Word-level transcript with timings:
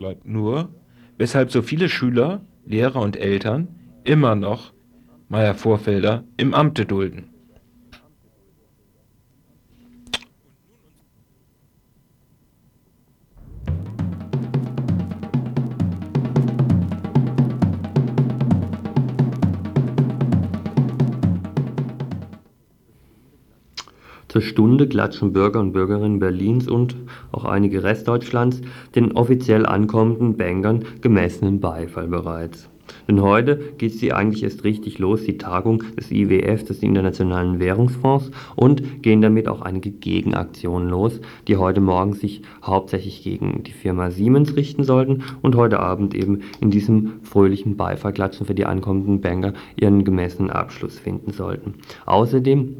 bleibt 0.00 0.26
nur, 0.26 0.74
weshalb 1.18 1.52
so 1.52 1.60
viele 1.60 1.90
Schüler, 1.90 2.40
Lehrer 2.64 3.02
und 3.02 3.18
Eltern 3.18 3.68
immer 4.02 4.34
noch 4.34 4.72
Meyer 5.28 5.54
Vorfelder 5.54 6.24
im 6.38 6.54
Amte 6.54 6.86
dulden. 6.86 7.28
Zur 24.30 24.42
Stunde 24.42 24.86
klatschen 24.86 25.32
Bürger 25.32 25.58
und 25.58 25.72
Bürgerinnen 25.72 26.20
Berlins 26.20 26.68
und 26.68 26.94
auch 27.32 27.44
einige 27.44 27.82
Restdeutschlands 27.82 28.60
den 28.94 29.10
offiziell 29.10 29.66
ankommenden 29.66 30.36
Bankern 30.36 30.84
gemessenen 31.00 31.58
Beifall 31.58 32.06
bereits. 32.06 32.70
Denn 33.08 33.22
heute 33.22 33.56
geht 33.78 33.94
sie 33.94 34.12
eigentlich 34.12 34.44
erst 34.44 34.62
richtig 34.62 35.00
los, 35.00 35.24
die 35.24 35.36
Tagung 35.36 35.82
des 35.98 36.12
IWF, 36.12 36.62
des 36.62 36.80
Internationalen 36.80 37.58
Währungsfonds, 37.58 38.30
und 38.54 39.02
gehen 39.02 39.20
damit 39.20 39.48
auch 39.48 39.62
einige 39.62 39.90
Gegenaktionen 39.90 40.88
los, 40.88 41.20
die 41.48 41.56
heute 41.56 41.80
Morgen 41.80 42.12
sich 42.12 42.42
hauptsächlich 42.62 43.24
gegen 43.24 43.64
die 43.64 43.72
Firma 43.72 44.12
Siemens 44.12 44.54
richten 44.54 44.84
sollten 44.84 45.24
und 45.42 45.56
heute 45.56 45.80
Abend 45.80 46.14
eben 46.14 46.42
in 46.60 46.70
diesem 46.70 47.14
fröhlichen 47.22 47.76
Beifallklatschen 47.76 48.46
für 48.46 48.54
die 48.54 48.66
ankommenden 48.66 49.20
Banker 49.20 49.54
ihren 49.74 50.04
gemessenen 50.04 50.50
Abschluss 50.50 51.00
finden 51.00 51.32
sollten. 51.32 51.74
Außerdem 52.06 52.76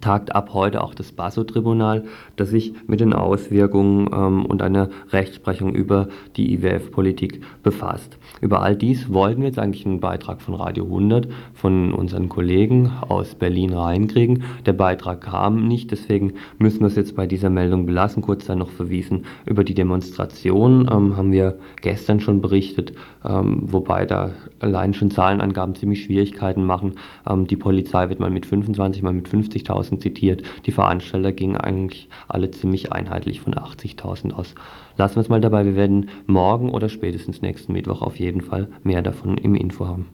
tagt 0.00 0.34
ab 0.34 0.50
heute 0.54 0.82
auch 0.82 0.94
das 0.94 1.12
Basso-Tribunal, 1.12 2.04
das 2.36 2.50
sich 2.50 2.74
mit 2.86 3.00
den 3.00 3.12
Auswirkungen 3.12 4.08
ähm, 4.12 4.46
und 4.46 4.62
einer 4.62 4.88
Rechtsprechung 5.10 5.74
über 5.74 6.08
die 6.36 6.54
IWF-Politik 6.54 7.42
befasst. 7.62 8.18
Über 8.40 8.62
all 8.62 8.76
dies 8.76 9.12
wollten 9.12 9.40
wir 9.40 9.48
jetzt 9.48 9.58
eigentlich 9.58 9.84
einen 9.84 10.00
Beitrag 10.00 10.40
von 10.40 10.54
Radio 10.54 10.84
100 10.84 11.28
von 11.54 11.92
unseren 11.92 12.28
Kollegen 12.28 12.92
aus 13.08 13.34
Berlin 13.34 13.72
reinkriegen. 13.72 14.44
Der 14.64 14.72
Beitrag 14.72 15.22
kam 15.22 15.66
nicht, 15.66 15.90
deswegen 15.90 16.34
müssen 16.58 16.80
wir 16.80 16.86
es 16.86 16.96
jetzt 16.96 17.16
bei 17.16 17.26
dieser 17.26 17.50
Meldung 17.50 17.86
belassen. 17.86 18.22
Kurz 18.22 18.46
dann 18.46 18.58
noch 18.58 18.70
verwiesen 18.70 19.24
über 19.46 19.64
die 19.64 19.74
Demonstration, 19.74 20.88
ähm, 20.90 21.16
haben 21.16 21.32
wir 21.32 21.58
gestern 21.80 22.20
schon 22.20 22.40
berichtet, 22.40 22.92
ähm, 23.24 23.62
wobei 23.62 24.06
da 24.06 24.30
allein 24.60 24.94
schon 24.94 25.10
Zahlenangaben 25.10 25.74
ziemlich 25.74 26.04
Schwierigkeiten 26.04 26.64
machen. 26.64 26.94
Ähm, 27.28 27.46
die 27.46 27.56
Polizei 27.56 28.08
wird 28.08 28.20
mal 28.20 28.30
mit 28.30 28.46
25, 28.46 29.02
mal 29.02 29.12
mit 29.12 29.28
50.000 29.28 29.79
zitiert. 29.88 30.42
Die 30.66 30.72
Veranstalter 30.72 31.32
gingen 31.32 31.56
eigentlich 31.56 32.08
alle 32.28 32.50
ziemlich 32.50 32.92
einheitlich 32.92 33.40
von 33.40 33.54
80.000 33.54 34.32
aus. 34.32 34.54
Lassen 34.96 35.16
wir 35.16 35.22
es 35.22 35.28
mal 35.28 35.40
dabei, 35.40 35.64
wir 35.64 35.76
werden 35.76 36.10
morgen 36.26 36.70
oder 36.70 36.88
spätestens 36.88 37.42
nächsten 37.42 37.72
Mittwoch 37.72 38.02
auf 38.02 38.18
jeden 38.18 38.42
Fall 38.42 38.68
mehr 38.82 39.02
davon 39.02 39.38
im 39.38 39.54
Info 39.54 39.86
haben. 39.86 40.08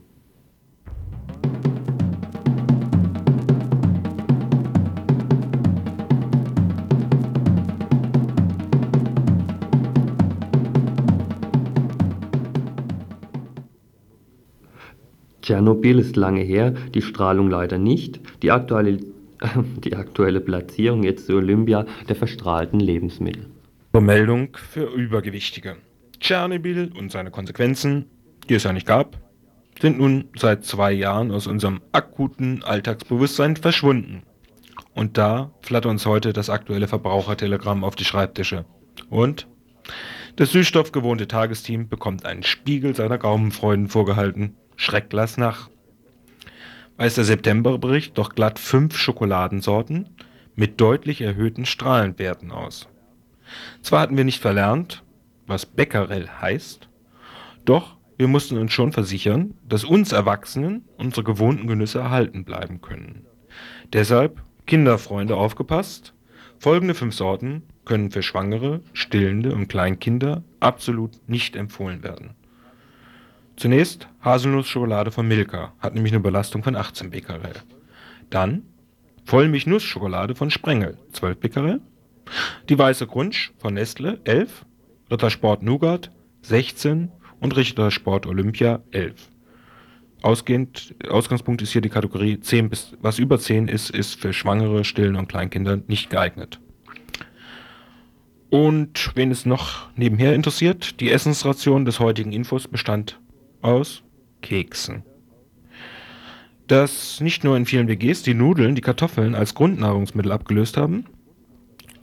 Tschernobyl 15.47 16.01
ist 16.01 16.17
lange 16.17 16.41
her, 16.41 16.75
die 16.93 17.03
Strahlung 17.03 17.49
leider 17.49 17.79
nicht. 17.79 18.19
Die 18.43 18.51
aktuelle, 18.51 18.99
die 19.85 19.95
aktuelle 19.95 20.41
Platzierung 20.41 21.03
jetzt 21.03 21.27
zur 21.27 21.37
Olympia 21.37 21.87
der 22.09 22.17
verstrahlten 22.17 22.81
Lebensmittel. 22.81 23.47
Meldung 24.01 24.57
für 24.57 24.85
Übergewichtige. 24.85 25.77
Tschernobyl 26.21 26.93
und 26.99 27.11
seine 27.11 27.31
Konsequenzen, 27.31 28.07
die 28.49 28.55
es 28.55 28.65
ja 28.65 28.73
nicht 28.73 28.87
gab, 28.87 29.19
sind 29.81 29.99
nun 29.99 30.29
seit 30.37 30.65
zwei 30.65 30.93
Jahren 30.93 31.31
aus 31.31 31.47
unserem 31.47 31.81
akuten 31.93 32.63
Alltagsbewusstsein 32.63 33.57
verschwunden. 33.57 34.23
Und 34.95 35.17
da 35.19 35.53
flattert 35.61 35.91
uns 35.91 36.07
heute 36.07 36.33
das 36.33 36.51
aktuelle 36.51 36.89
Verbrauchertelegramm 36.89 37.85
auf 37.85 37.97
die 37.97 38.05
Schreibtische. 38.05 38.65
Und? 39.09 39.47
Das 40.37 40.53
süßstoffgewohnte 40.53 41.29
Tagesteam 41.29 41.89
bekommt 41.89 42.27
einen 42.27 42.43
Spiegel 42.43 42.95
seiner 42.95 43.17
Gaumenfreuden 43.17 43.89
vorgehalten 43.89 44.57
schreckt 44.77 45.13
lass 45.13 45.37
nach. 45.37 45.71
Weist 46.97 47.19
der 47.19 47.25
Septemberbericht 47.25 48.17
doch 48.17 48.35
glatt 48.35 48.59
fünf 48.59 48.97
Schokoladensorten 48.97 50.09
mit 50.55 50.81
deutlich 50.81 51.21
erhöhten 51.21 51.67
Strahlenwerten 51.67 52.51
aus. 52.51 52.89
Zwar 53.83 54.01
hatten 54.01 54.17
wir 54.17 54.25
nicht 54.25 54.41
verlernt, 54.41 55.03
was 55.47 55.67
Becquerel 55.67 56.29
heißt, 56.41 56.89
doch 57.65 57.97
wir 58.17 58.29
mussten 58.29 58.57
uns 58.57 58.73
schon 58.73 58.93
versichern, 58.93 59.55
dass 59.69 59.85
uns 59.85 60.13
Erwachsenen 60.13 60.85
unsere 60.97 61.23
gewohnten 61.23 61.67
Genüsse 61.67 61.99
erhalten 61.99 62.45
bleiben 62.45 62.81
können. 62.81 63.27
Deshalb, 63.93 64.43
Kinderfreunde, 64.67 65.37
aufgepasst, 65.37 66.15
folgende 66.59 66.95
fünf 66.95 67.15
Sorten 67.15 67.63
können 67.85 68.11
für 68.11 68.23
Schwangere, 68.23 68.81
Stillende 68.95 69.55
und 69.55 69.69
Kleinkinder 69.69 70.43
absolut 70.61 71.29
nicht 71.29 71.57
empfohlen 71.57 72.03
werden. 72.03 72.35
Zunächst 73.57 74.07
Haselnussschokolade 74.21 75.11
von 75.11 75.27
Milka, 75.27 75.73
hat 75.79 75.95
nämlich 75.95 76.13
eine 76.13 76.21
Belastung 76.21 76.63
von 76.63 76.77
18 76.77 77.11
Becquerel. 77.11 77.55
Dann 78.29 78.65
Vollmilchnuss-Schokolade 79.25 80.35
von 80.35 80.51
Sprengel, 80.51 80.99
12 81.13 81.41
Becquerel. 81.41 81.81
Die 82.69 82.79
Weiße 82.79 83.07
Grunsch 83.07 83.53
von 83.59 83.75
Nestle, 83.75 84.21
11. 84.25 84.67
Rittersport 85.11 85.63
Nougat, 85.63 86.11
16. 86.43 87.11
Und 87.41 87.57
Rittersport 87.57 88.27
Olympia, 88.27 88.83
11. 88.91 89.31
Ausgehend, 90.23 90.95
Ausgangspunkt 91.09 91.63
ist 91.63 91.73
hier 91.73 91.81
die 91.81 91.89
Kategorie 91.89 92.41
10 92.41 92.69
bis, 92.69 92.97
was 93.01 93.19
über 93.19 93.39
10 93.39 93.69
ist, 93.69 93.91
ist 93.91 94.21
für 94.21 94.33
Schwangere, 94.33 94.85
Stillen 94.85 95.17
und 95.17 95.29
Kleinkinder 95.29 95.79
nicht 95.87 96.11
geeignet. 96.11 96.61
Und 98.51 99.13
wen 99.15 99.31
es 99.31 99.47
noch 99.47 99.89
nebenher 99.97 100.35
interessiert, 100.35 101.01
die 101.01 101.11
Essensration 101.11 101.85
des 101.85 102.01
heutigen 102.01 102.33
Infos 102.33 102.69
bestand 102.69 103.19
aus 103.63 104.03
Keksen. 104.43 105.03
Dass 106.67 107.21
nicht 107.21 107.45
nur 107.45 107.57
in 107.57 107.67
vielen 107.67 107.89
WGs 107.89 108.23
die 108.23 108.35
Nudeln 108.35 108.75
die 108.75 108.81
Kartoffeln 108.81 109.35
als 109.35 109.55
Grundnahrungsmittel 109.55 110.33
abgelöst 110.33 110.77
haben, 110.77 111.07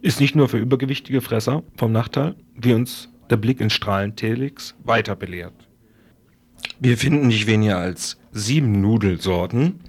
ist 0.01 0.19
nicht 0.19 0.35
nur 0.35 0.49
für 0.49 0.57
übergewichtige 0.57 1.21
Fresser 1.21 1.63
vom 1.77 1.91
Nachteil, 1.91 2.35
wie 2.55 2.73
uns 2.73 3.09
der 3.29 3.37
Blick 3.37 3.61
in 3.61 3.69
Strahlen 3.69 4.15
Telix 4.15 4.75
weiter 4.83 5.15
belehrt. 5.15 5.53
Wir 6.79 6.97
finden 6.97 7.27
nicht 7.27 7.47
weniger 7.47 7.77
als 7.77 8.17
sieben 8.31 8.81
Nudelsorten, 8.81 9.79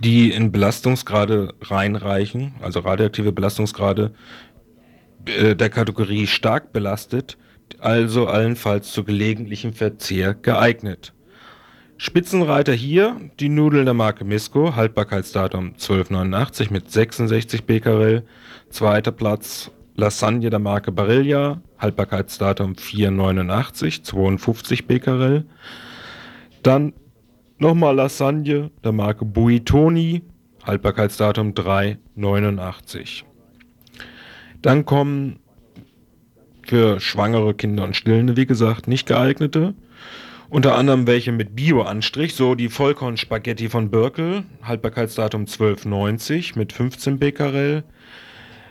die 0.00 0.30
in 0.30 0.52
Belastungsgrade 0.52 1.54
reinreichen, 1.60 2.54
also 2.60 2.80
radioaktive 2.80 3.32
Belastungsgrade 3.32 4.12
äh, 5.26 5.56
der 5.56 5.70
Kategorie 5.70 6.26
stark 6.26 6.72
belastet, 6.72 7.36
also 7.80 8.26
allenfalls 8.26 8.92
zu 8.92 9.04
gelegentlichem 9.04 9.72
Verzehr 9.72 10.34
geeignet. 10.34 11.12
Spitzenreiter 11.96 12.72
hier 12.72 13.16
die 13.40 13.48
Nudeln 13.48 13.84
der 13.84 13.94
Marke 13.94 14.24
Misco, 14.24 14.76
Haltbarkeitsdatum 14.76 15.72
1289 15.72 16.70
mit 16.70 16.90
66 16.90 17.64
Becquerel. 17.64 18.22
Zweiter 18.70 19.10
Platz 19.10 19.72
Lasagne 19.96 20.48
der 20.48 20.60
Marke 20.60 20.92
Barilla, 20.92 21.60
Haltbarkeitsdatum 21.76 22.76
489, 22.76 24.04
52 24.04 24.86
Becquerel. 24.86 25.44
Dann 26.62 26.92
nochmal 27.58 27.96
Lasagne 27.96 28.70
der 28.84 28.92
Marke 28.92 29.24
Buitoni, 29.24 30.22
Haltbarkeitsdatum 30.64 31.52
389. 31.54 33.24
Dann 34.62 34.84
kommen 34.84 35.40
für 36.68 37.00
schwangere 37.00 37.54
Kinder 37.54 37.84
und 37.84 37.96
Stillende, 37.96 38.36
wie 38.36 38.46
gesagt, 38.46 38.88
nicht 38.88 39.06
geeignete. 39.06 39.74
Unter 40.50 40.76
anderem 40.76 41.06
welche 41.06 41.32
mit 41.32 41.56
Bio-Anstrich, 41.56 42.34
so 42.34 42.54
die 42.54 42.68
Vollkorn-Spaghetti 42.68 43.68
von 43.68 43.90
Birkel, 43.90 44.44
Haltbarkeitsdatum 44.62 45.42
1290 45.42 46.56
mit 46.56 46.72
15 46.72 47.18
Becquerel. 47.18 47.84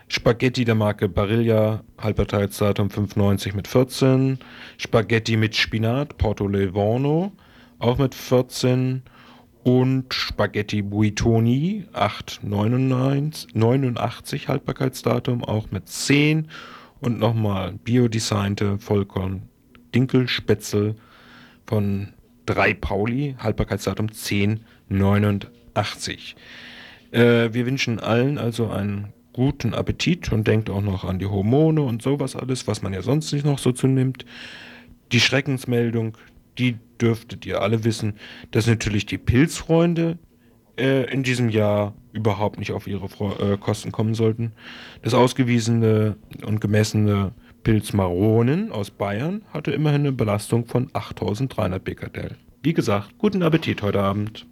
Spaghetti 0.07 0.63
der 0.63 0.75
Marke 0.75 1.09
Barilla, 1.09 1.83
Haltbarkeitsdatum 1.97 2.89
590 2.89 3.55
mit 3.55 3.67
14. 3.67 4.39
Spaghetti 4.77 5.35
mit 5.35 5.55
Spinat, 5.55 6.17
Porto 6.17 6.47
Livorno, 6.47 7.33
auch 7.79 7.97
mit 7.97 8.15
14. 8.15 9.01
Und 9.63 10.13
Spaghetti 10.13 10.81
Buitoni, 10.81 11.85
889 11.93 14.47
Haltbarkeitsdatum, 14.47 15.43
auch 15.43 15.71
mit 15.71 15.89
10 15.89 16.47
und 16.99 17.19
nochmal 17.19 17.73
biodesignte 17.83 18.79
Vollkorn 18.79 19.43
Dinkelspätzle 19.93 20.95
von 21.65 22.13
3 22.45 22.73
Pauli, 22.75 23.35
Haltbarkeitsdatum 23.39 24.07
1089. 24.07 26.35
Äh, 27.11 27.53
wir 27.53 27.65
wünschen 27.65 27.99
allen 27.99 28.37
also 28.37 28.69
einen 28.69 29.13
guten 29.33 29.73
Appetit 29.73 30.31
und 30.31 30.47
denkt 30.47 30.69
auch 30.69 30.81
noch 30.81 31.03
an 31.03 31.19
die 31.19 31.27
Hormone 31.27 31.81
und 31.81 32.01
sowas 32.01 32.35
alles, 32.35 32.67
was 32.67 32.81
man 32.81 32.93
ja 32.93 33.01
sonst 33.01 33.31
nicht 33.33 33.45
noch 33.45 33.59
so 33.59 33.71
zunimmt. 33.71 34.25
die 35.11 35.21
Schreckensmeldung, 35.21 36.17
die 36.57 36.77
dürftet 36.99 37.45
ihr 37.45 37.61
alle 37.61 37.85
wissen, 37.85 38.15
dass 38.51 38.67
natürlich 38.67 39.05
die 39.05 39.17
Pilzfreunde 39.17 40.17
äh, 40.77 41.11
in 41.11 41.23
diesem 41.23 41.49
Jahr 41.49 41.93
überhaupt 42.13 42.59
nicht 42.59 42.71
auf 42.71 42.87
ihre 42.87 43.05
äh, 43.05 43.57
Kosten 43.57 43.91
kommen 43.91 44.13
sollten. 44.13 44.53
Das 45.01 45.13
ausgewiesene 45.13 46.15
und 46.45 46.61
gemessene 46.61 47.33
Pilz 47.63 47.93
Maronen 47.93 48.71
aus 48.71 48.91
Bayern 48.91 49.41
hatte 49.53 49.71
immerhin 49.71 50.01
eine 50.01 50.11
Belastung 50.11 50.65
von 50.65 50.89
8300 50.93 51.83
Becquerel. 51.83 52.37
Wie 52.63 52.73
gesagt, 52.73 53.17
guten 53.17 53.43
Appetit 53.43 53.81
heute 53.81 54.01
Abend. 54.01 54.47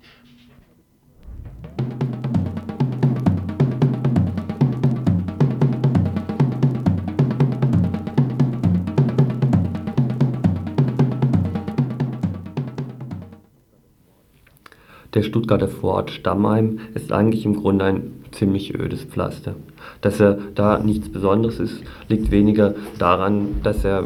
Der 15.15 15.23
Stuttgarter 15.23 15.69
Vorort 15.69 16.11
Stammheim 16.11 16.79
ist 16.93 17.13
eigentlich 17.13 17.45
im 17.45 17.55
Grunde 17.55 17.85
ein 17.85 18.11
ziemlich 18.31 18.77
ödes 18.77 19.03
Pflaster. 19.03 19.55
Dass 20.01 20.19
er 20.19 20.37
da 20.55 20.77
nichts 20.77 21.07
Besonderes 21.09 21.59
ist, 21.61 21.81
liegt 22.09 22.31
weniger 22.31 22.75
daran, 22.99 23.61
dass 23.63 23.85
er 23.85 24.03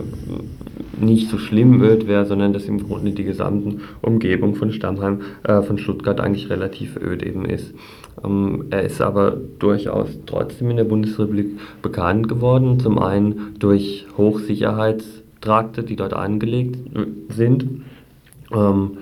nicht 0.99 1.29
so 1.29 1.39
schlimm 1.39 1.81
öd 1.81 2.07
wäre, 2.07 2.27
sondern 2.27 2.53
dass 2.53 2.65
im 2.65 2.85
Grunde 2.85 3.11
die 3.11 3.23
gesamte 3.23 3.77
Umgebung 4.01 4.53
von 4.53 4.71
Stammheim, 4.71 5.21
äh, 5.43 5.63
von 5.63 5.79
Stuttgart 5.79 6.19
eigentlich 6.19 6.51
relativ 6.51 6.95
öd 6.97 7.23
eben 7.23 7.45
ist. 7.45 7.73
Ähm, 8.23 8.65
er 8.69 8.83
ist 8.83 9.01
aber 9.01 9.35
durchaus 9.57 10.09
trotzdem 10.27 10.69
in 10.69 10.77
der 10.77 10.83
Bundesrepublik 10.83 11.57
bekannt 11.81 12.27
geworden, 12.27 12.79
zum 12.79 12.99
einen 12.99 13.55
durch 13.57 14.05
Hochsicherheitstrakte, 14.15 15.83
die 15.83 15.95
dort 15.95 16.13
angelegt 16.13 16.77
sind. 17.29 17.83
Ähm, 18.51 18.97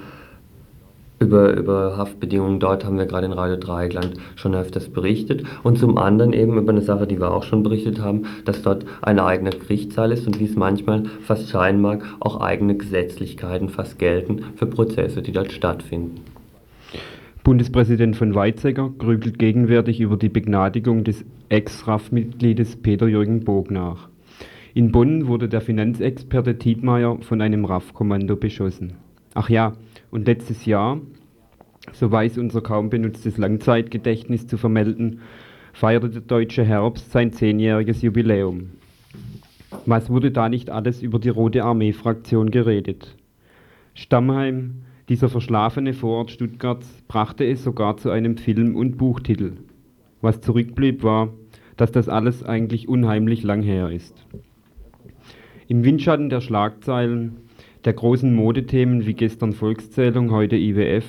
über, 1.20 1.56
über 1.56 1.98
Haftbedingungen 1.98 2.60
dort 2.60 2.86
haben 2.86 2.98
wir 2.98 3.06
gerade 3.06 3.26
in 3.26 3.34
Radio 3.34 3.58
Dreieckland 3.58 4.14
schon 4.36 4.54
öfters 4.54 4.90
berichtet. 4.90 5.44
Und 5.64 5.80
zum 5.80 5.98
anderen 5.98 6.34
eben 6.34 6.58
über 6.58 6.72
eine 6.72 6.82
Sache, 6.82 7.08
die 7.08 7.20
wir 7.20 7.34
auch 7.34 7.44
schon 7.44 7.64
berichtet 7.64 8.00
haben, 8.00 8.24
dass 8.46 8.62
dort 8.62 8.86
ein 9.02 9.20
eigener 9.20 9.52
Gerichtssaal 9.52 10.12
ist 10.12 10.28
und 10.28 10.40
wie 10.40 10.46
es 10.46 10.56
manchmal 10.56 11.04
fast 11.24 11.50
scheinen 11.50 11.82
mag, 11.82 12.04
auch 12.20 12.40
eigene 12.40 12.76
Gesetzlichkeiten 12.76 13.70
fast 13.70 14.00
gelten 14.00 14.44
für 14.56 14.68
Prozesse, 14.68 15.22
die 15.22 15.32
dort 15.32 15.52
stattfinden. 15.52 16.22
Bundespräsident 17.44 18.18
von 18.18 18.36
Weizsäcker 18.36 18.92
grübelt 18.98 19.40
gegenwärtig 19.40 20.02
über 20.02 20.18
die 20.18 20.28
Begnadigung 20.28 21.06
des 21.06 21.24
Ex-RAF-Mitgliedes 21.48 22.76
Peter-Jürgen 22.76 23.46
Bog 23.46 23.72
nach. 23.72 24.10
In 24.74 24.92
Bonn 24.92 25.28
wurde 25.28 25.48
der 25.48 25.62
Finanzexperte 25.62 26.58
Tietmeier 26.58 27.18
von 27.22 27.42
einem 27.42 27.64
RAF-Kommando 27.64 28.36
beschossen. 28.36 28.94
Ach 29.34 29.50
ja, 29.50 29.74
und 30.12 30.28
letztes 30.28 30.66
Jahr, 30.66 31.00
so 31.94 32.12
weiß 32.12 32.38
unser 32.38 32.62
kaum 32.62 32.90
benutztes 32.90 33.38
Langzeitgedächtnis 33.38 34.48
zu 34.48 34.58
vermelden, 34.58 35.22
feierte 35.74 36.10
der 36.10 36.22
deutsche 36.22 36.64
Herbst 36.64 37.12
sein 37.12 37.32
zehnjähriges 37.32 38.02
Jubiläum. 38.02 38.72
Was 39.86 40.10
wurde 40.10 40.32
da 40.32 40.50
nicht 40.50 40.70
alles 40.70 41.02
über 41.02 41.20
die 41.20 41.30
Rote 41.30 41.64
Armee-Fraktion 41.64 42.52
geredet? 42.52 43.16
Stammheim, 43.94 44.84
dieser 45.10 45.30
verschlafene 45.30 45.94
Vorort 45.94 46.32
Stuttgarts, 46.32 47.04
brachte 47.08 47.46
es 47.46 47.64
sogar 47.64 47.98
zu 47.98 48.10
einem 48.10 48.38
Film- 48.38 48.76
und 48.76 48.98
Buchtitel. 48.98 49.54
Was 50.22 50.42
zurückblieb, 50.42 51.04
war, 51.04 51.30
dass 51.78 51.92
das 51.92 52.10
alles 52.10 52.44
eigentlich 52.44 52.88
unheimlich 52.88 53.44
lang 53.44 53.62
her 53.62 53.90
ist. 53.92 54.26
Im 55.68 55.84
Windschatten 55.84 56.30
der 56.30 56.42
Schlagzeilen 56.42 57.38
der 57.86 57.94
großen 57.94 58.34
Modethemen 58.34 59.06
wie 59.06 59.14
gestern 59.14 59.54
Volkszählung, 59.54 60.32
heute 60.32 60.56
IWF, 60.56 61.06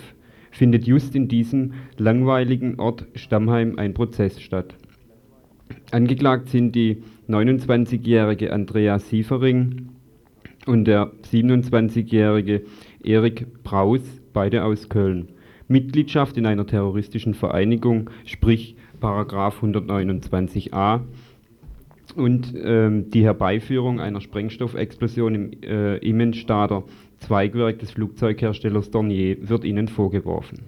findet 0.51 0.87
just 0.87 1.15
in 1.15 1.29
diesem 1.29 1.75
langweiligen 1.97 2.79
Ort 2.79 3.07
Stammheim 3.15 3.79
ein 3.79 3.95
Prozess 3.95 4.41
statt. 4.41 4.75
Angeklagt 5.91 6.49
sind 6.49 6.75
die 6.75 7.03
29-jährige 7.29 8.53
Andrea 8.53 8.99
Siefering 8.99 9.89
und 10.67 10.85
der 10.85 11.13
27-jährige 11.31 12.63
Erik 13.03 13.47
Braus, 13.63 14.01
beide 14.33 14.65
aus 14.65 14.89
Köln. 14.89 15.29
Mitgliedschaft 15.69 16.37
in 16.37 16.47
einer 16.47 16.67
terroristischen 16.67 17.35
Vereinigung, 17.35 18.11
sprich 18.25 18.77
Paragraf 19.01 19.63
129a 19.63 21.01
und 22.19 22.53
ähm, 22.61 23.11
die 23.11 23.25
Herbeiführung 23.25 24.01
einer 24.01 24.21
Sprengstoffexplosion 24.21 25.35
im 25.35 25.51
äh, 25.63 25.97
Immenstader 25.99 26.85
Zweigwerk 27.19 27.79
des 27.79 27.93
Flugzeugherstellers 27.93 28.91
Dornier 28.91 29.49
wird 29.49 29.65
ihnen 29.65 29.89
vorgeworfen. 29.89 30.61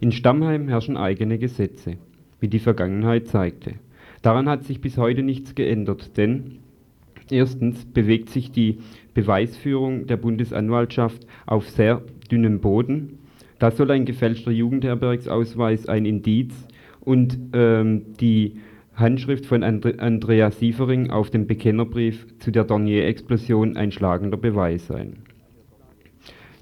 In 0.00 0.12
Stammheim 0.12 0.68
herrschen 0.68 0.96
eigene 0.96 1.38
Gesetze, 1.38 1.98
wie 2.40 2.48
die 2.48 2.58
Vergangenheit 2.58 3.28
zeigte. 3.28 3.74
Daran 4.22 4.48
hat 4.48 4.64
sich 4.64 4.80
bis 4.80 4.96
heute 4.96 5.22
nichts 5.22 5.54
geändert, 5.54 6.16
denn 6.16 6.58
erstens 7.30 7.84
bewegt 7.84 8.30
sich 8.30 8.50
die 8.50 8.78
Beweisführung 9.14 10.06
der 10.06 10.16
Bundesanwaltschaft 10.16 11.26
auf 11.46 11.68
sehr 11.68 12.02
dünnem 12.30 12.60
Boden. 12.60 13.18
Da 13.58 13.70
soll 13.70 13.90
ein 13.90 14.06
gefälschter 14.06 14.50
Jugendherbergsausweis 14.50 15.86
ein 15.86 16.06
Indiz 16.06 16.54
und 17.00 17.38
ähm, 17.52 18.16
die 18.20 18.56
Handschrift 18.94 19.46
von 19.46 19.62
Andrea 19.62 20.50
Sievering 20.50 21.10
auf 21.10 21.30
dem 21.30 21.46
Bekennerbrief 21.46 22.26
zu 22.38 22.50
der 22.50 22.64
Dornier-Explosion 22.64 23.76
ein 23.76 23.90
schlagender 23.90 24.36
Beweis 24.36 24.86
sein. 24.86 25.18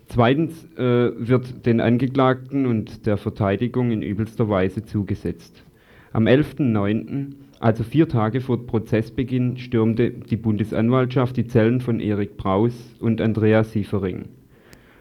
Zweitens 0.06 0.64
äh, 0.76 1.10
wird 1.16 1.66
den 1.66 1.80
Angeklagten 1.80 2.66
und 2.66 3.06
der 3.06 3.16
Verteidigung 3.16 3.90
in 3.92 4.02
übelster 4.02 4.48
Weise 4.48 4.84
zugesetzt. 4.84 5.64
Am 6.12 6.26
11.09., 6.26 7.34
also 7.60 7.84
vier 7.84 8.08
Tage 8.08 8.40
vor 8.40 8.66
Prozessbeginn, 8.66 9.58
stürmte 9.58 10.10
die 10.10 10.36
Bundesanwaltschaft 10.36 11.36
die 11.36 11.46
Zellen 11.46 11.80
von 11.80 12.00
Erik 12.00 12.36
Braus 12.36 12.74
und 12.98 13.20
Andrea 13.20 13.62
Sievering, 13.62 14.24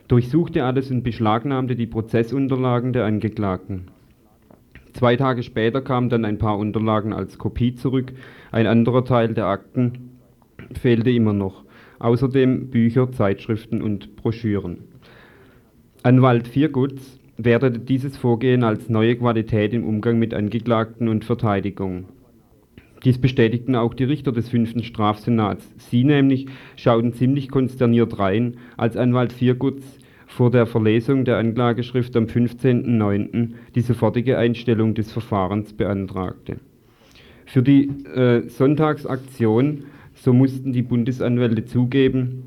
durchsuchte 0.07 0.63
alles 0.63 0.91
und 0.91 1.03
beschlagnahmte 1.03 1.75
die 1.75 1.87
Prozessunterlagen 1.87 2.93
der 2.93 3.05
Angeklagten. 3.05 3.85
Zwei 4.93 5.15
Tage 5.15 5.43
später 5.43 5.81
kamen 5.81 6.09
dann 6.09 6.25
ein 6.25 6.37
paar 6.37 6.57
Unterlagen 6.57 7.13
als 7.13 7.37
Kopie 7.37 7.75
zurück, 7.75 8.13
ein 8.51 8.67
anderer 8.67 9.05
Teil 9.05 9.33
der 9.33 9.45
Akten 9.45 10.09
fehlte 10.73 11.09
immer 11.09 11.33
noch, 11.33 11.63
außerdem 11.99 12.69
Bücher, 12.69 13.11
Zeitschriften 13.11 13.81
und 13.81 14.15
Broschüren. 14.15 14.79
Anwalt 16.03 16.47
Viergutz 16.47 17.19
wertete 17.37 17.79
dieses 17.79 18.17
Vorgehen 18.17 18.63
als 18.63 18.89
neue 18.89 19.15
Qualität 19.15 19.73
im 19.73 19.85
Umgang 19.85 20.19
mit 20.19 20.33
Angeklagten 20.33 21.07
und 21.07 21.25
Verteidigung. 21.25 22.05
Dies 23.05 23.17
bestätigten 23.17 23.75
auch 23.75 23.93
die 23.93 24.03
Richter 24.03 24.33
des 24.33 24.49
fünften 24.49 24.83
Strafsenats. 24.83 25.71
Sie 25.77 26.03
nämlich 26.03 26.47
schauten 26.75 27.13
ziemlich 27.13 27.49
konsterniert 27.49 28.19
rein, 28.19 28.57
als 28.75 28.97
Anwalt 28.97 29.31
Viergutz 29.31 29.98
vor 30.29 30.51
der 30.51 30.67
Verlesung 30.67 31.25
der 31.25 31.37
Anklageschrift 31.37 32.15
am 32.15 32.25
15.09. 32.25 33.49
die 33.73 33.81
sofortige 33.81 34.37
Einstellung 34.37 34.93
des 34.93 35.11
Verfahrens 35.11 35.73
beantragte. 35.73 36.57
Für 37.45 37.63
die 37.63 37.89
äh, 38.15 38.47
Sonntagsaktion, 38.47 39.85
so 40.13 40.31
mussten 40.31 40.71
die 40.71 40.83
Bundesanwälte 40.83 41.65
zugeben, 41.65 42.43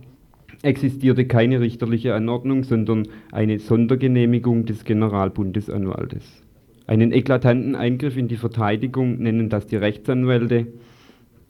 existierte 0.62 1.27
keine 1.27 1.61
richterliche 1.61 2.15
Anordnung, 2.15 2.62
sondern 2.62 3.09
eine 3.33 3.59
Sondergenehmigung 3.59 4.65
des 4.65 4.85
Generalbundesanwaltes. 4.85 6.43
Einen 6.87 7.11
eklatanten 7.11 7.75
Eingriff 7.75 8.17
in 8.17 8.29
die 8.29 8.37
Verteidigung 8.37 9.19
nennen 9.19 9.49
das 9.49 9.67
die 9.67 9.77
Rechtsanwälte. 9.77 10.69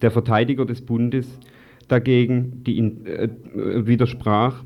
Der 0.01 0.11
Verteidiger 0.11 0.65
des 0.65 0.81
Bundes 0.81 1.29
dagegen 1.89 2.63
die 2.65 2.79
äh, 2.79 3.29
widersprach 3.87 4.65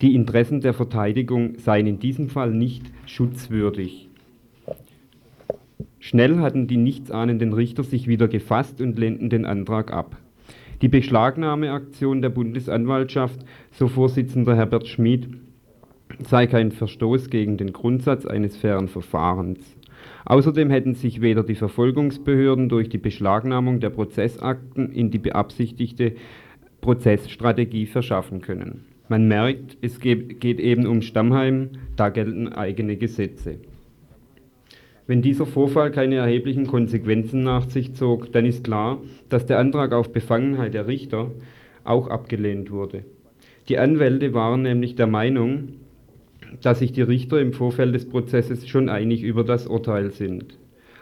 die 0.00 0.14
Interessen 0.14 0.60
der 0.60 0.72
Verteidigung 0.72 1.58
seien 1.58 1.86
in 1.86 1.98
diesem 1.98 2.28
Fall 2.28 2.52
nicht 2.52 2.90
schutzwürdig. 3.06 4.08
Schnell 5.98 6.38
hatten 6.38 6.66
die 6.66 6.78
nichtsahnenden 6.78 7.52
Richter 7.52 7.84
sich 7.84 8.06
wieder 8.06 8.26
gefasst 8.26 8.80
und 8.80 8.98
lehnten 8.98 9.28
den 9.28 9.44
Antrag 9.44 9.92
ab. 9.92 10.16
Die 10.80 10.88
Beschlagnahmeaktion 10.88 12.22
der 12.22 12.30
Bundesanwaltschaft, 12.30 13.44
so 13.72 13.86
Vorsitzender 13.86 14.56
Herbert 14.56 14.88
Schmid, 14.88 15.28
sei 16.26 16.46
kein 16.46 16.72
Verstoß 16.72 17.28
gegen 17.28 17.58
den 17.58 17.74
Grundsatz 17.74 18.24
eines 18.24 18.56
fairen 18.56 18.88
Verfahrens. 18.88 19.76
Außerdem 20.24 20.70
hätten 20.70 20.94
sich 20.94 21.20
weder 21.20 21.42
die 21.42 21.54
Verfolgungsbehörden 21.54 22.70
durch 22.70 22.88
die 22.88 22.98
Beschlagnahmung 22.98 23.80
der 23.80 23.90
Prozessakten 23.90 24.90
in 24.90 25.10
die 25.10 25.18
beabsichtigte 25.18 26.14
Prozessstrategie 26.80 27.84
verschaffen 27.84 28.40
können. 28.40 28.86
Man 29.10 29.26
merkt, 29.26 29.76
es 29.80 29.98
geht 29.98 30.60
eben 30.60 30.86
um 30.86 31.02
Stammheim, 31.02 31.70
da 31.96 32.10
gelten 32.10 32.46
eigene 32.46 32.96
Gesetze. 32.96 33.56
Wenn 35.08 35.20
dieser 35.20 35.46
Vorfall 35.46 35.90
keine 35.90 36.14
erheblichen 36.14 36.68
Konsequenzen 36.68 37.42
nach 37.42 37.68
sich 37.68 37.94
zog, 37.94 38.30
dann 38.30 38.46
ist 38.46 38.62
klar, 38.62 39.02
dass 39.28 39.46
der 39.46 39.58
Antrag 39.58 39.92
auf 39.94 40.12
Befangenheit 40.12 40.74
der 40.74 40.86
Richter 40.86 41.32
auch 41.82 42.06
abgelehnt 42.06 42.70
wurde. 42.70 43.02
Die 43.68 43.78
Anwälte 43.78 44.32
waren 44.32 44.62
nämlich 44.62 44.94
der 44.94 45.08
Meinung, 45.08 45.70
dass 46.62 46.78
sich 46.78 46.92
die 46.92 47.02
Richter 47.02 47.40
im 47.40 47.52
Vorfeld 47.52 47.96
des 47.96 48.08
Prozesses 48.08 48.68
schon 48.68 48.88
einig 48.88 49.24
über 49.24 49.42
das 49.42 49.66
Urteil 49.66 50.12
sind. 50.12 50.56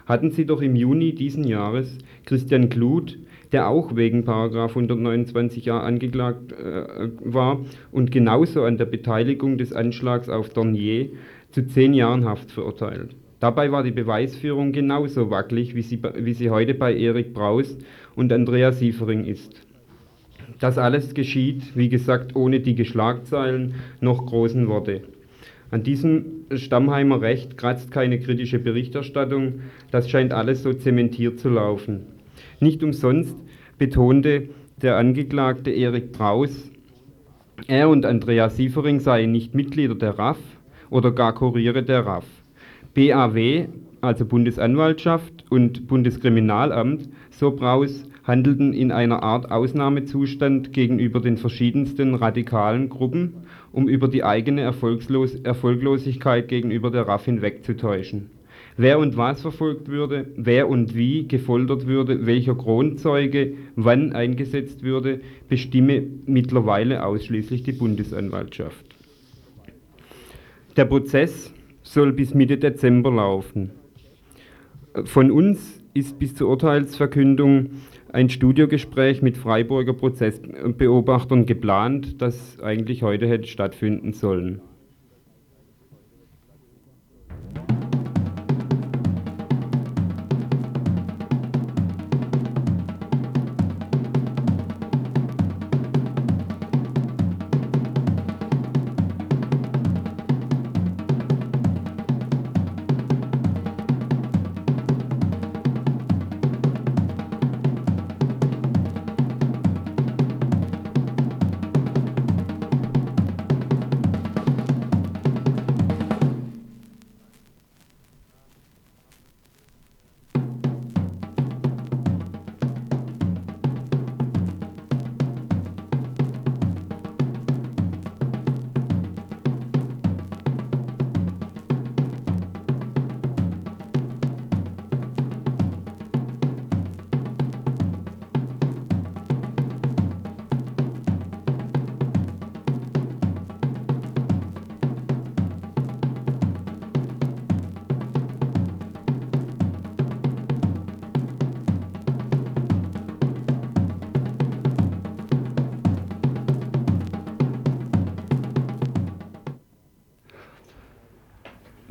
Hatten 0.07 0.31
sie 0.31 0.47
doch 0.47 0.63
im 0.63 0.77
Juni 0.77 1.15
diesen 1.15 1.45
Jahres 1.45 1.99
Christian 2.25 2.71
Kluth, 2.71 3.19
der 3.53 3.69
auch 3.69 3.97
wegen 3.97 4.29
129a 4.29 5.79
angeklagt 5.79 6.53
äh, 6.53 7.11
war 7.21 7.61
und 7.93 8.11
genauso 8.11 8.65
an 8.65 8.77
der 8.77 8.87
Beteiligung 8.87 9.59
des 9.59 9.73
Anschlags 9.73 10.29
auf 10.29 10.51
Dornier, 10.51 11.11
zu 11.51 11.67
zehn 11.67 11.95
Jahren 11.95 12.25
Haft 12.25 12.51
verurteilt. 12.51 13.17
Dabei 13.41 13.71
war 13.71 13.83
die 13.85 13.93
Beweisführung 13.93 14.73
genauso 14.73 15.31
wackelig, 15.31 15.75
wie 15.75 15.83
sie, 15.83 16.01
wie 16.17 16.35
sie 16.35 16.51
heute 16.51 16.75
bei 16.75 16.95
Erik 16.95 17.33
Braus 17.33 17.79
und 18.17 18.33
Andrea 18.33 18.73
Siefering 18.73 19.25
ist. 19.25 19.63
Das 20.59 20.77
alles 20.77 21.15
geschieht, 21.15 21.77
wie 21.77 21.89
gesagt, 21.89 22.35
ohne 22.35 22.61
die 22.61 22.75
Geschlagzeilen 22.75 23.75
noch 24.01 24.27
großen 24.27 24.67
Worte. 24.67 25.03
An 25.71 25.83
diesem 25.83 26.47
Stammheimer 26.53 27.21
Recht 27.21 27.57
kratzt 27.57 27.93
keine 27.93 28.19
kritische 28.19 28.59
Berichterstattung, 28.59 29.61
das 29.91 30.09
scheint 30.11 30.33
alles 30.33 30.63
so 30.63 30.73
zementiert 30.73 31.39
zu 31.39 31.51
laufen. 31.51 32.18
Nicht 32.61 32.83
umsonst 32.83 33.37
betonte 33.79 34.49
der 34.81 34.97
Angeklagte 34.97 35.71
Erik 35.71 36.13
Braus, 36.13 36.71
er 37.67 37.89
und 37.89 38.07
Andrea 38.07 38.51
Siefering 38.51 39.01
seien 39.01 39.33
nicht 39.33 39.55
Mitglieder 39.55 39.97
der 39.97 40.19
RAF 40.19 40.39
oder 40.91 41.11
gar 41.11 41.35
Kuriere 41.35 41.83
der 41.83 42.07
RAF. 42.07 42.27
BAW, 42.95 43.67
also 44.01 44.25
Bundesanwaltschaft 44.25 45.45
und 45.51 45.89
Bundeskriminalamt, 45.89 47.09
so 47.31 47.51
Braus, 47.51 48.05
handelten 48.23 48.73
in 48.73 48.93
einer 48.93 49.23
Art 49.23 49.51
Ausnahmezustand 49.51 50.73
gegenüber 50.73 51.21
den 51.21 51.37
verschiedensten 51.37 52.15
radikalen 52.15 52.89
Gruppen, 52.89 53.35
um 53.73 53.89
über 53.89 54.07
die 54.07 54.23
eigene 54.23 54.61
Erfolgslos 54.61 55.35
Erfolglosigkeit 55.35 56.47
gegenüber 56.47 56.91
der 56.91 57.09
RAF 57.09 57.25
hinwegzutäuschen. 57.25 58.31
Wer 58.81 59.01
und 59.01 59.17
was 59.17 59.43
verfolgt 59.43 59.89
würde, 59.89 60.27
wer 60.37 60.69
und 60.69 60.95
wie 60.95 61.27
gefoltert 61.27 61.89
würde, 61.89 62.27
welcher 62.27 62.55
Kronzeuge 62.55 63.55
wann 63.75 64.13
eingesetzt 64.13 64.85
würde, 64.85 65.21
bestimme 65.49 66.05
mittlerweile 66.27 67.05
ausschließlich 67.05 67.65
die 67.65 67.73
Bundesanwaltschaft. 67.73 68.87
Der 70.77 70.85
Prozess 70.85 71.53
soll 71.83 72.13
bis 72.13 72.35
Mitte 72.35 72.57
Dezember 72.57 73.11
laufen. 73.11 73.73
Von 75.07 75.33
uns 75.33 75.83
ist 75.93 76.21
bis 76.21 76.37
zur 76.37 76.49
Urteilsverkündung 76.49 77.71
ein 78.13 78.31
Studiogespräch 78.31 79.23
mit 79.23 79.39
Freiburger 79.39 79.93
Prozessbeobachtern 79.93 81.47
geplant, 81.47 82.23
das 82.23 82.61
eigentlich 82.61 83.03
heute 83.03 83.27
hätte 83.27 83.49
stattfinden 83.49 84.13
sollen. 84.13 84.61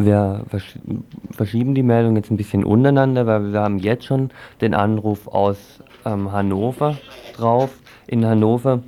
Wir 0.08 0.46
verschieben 1.32 1.76
die 1.76 1.84
Meldung 1.84 2.16
jetzt 2.16 2.32
ein 2.32 2.38
bisschen 2.38 2.64
untereinander, 2.64 3.28
weil 3.28 3.52
wir 3.52 3.60
haben 3.60 3.78
jetzt 3.78 4.06
schon 4.06 4.30
den 4.62 4.74
Anruf 4.74 5.28
aus 5.28 5.84
ähm, 6.06 6.32
Hannover 6.32 6.98
drauf. 7.36 7.78
In 8.08 8.26
Hannover, 8.26 8.84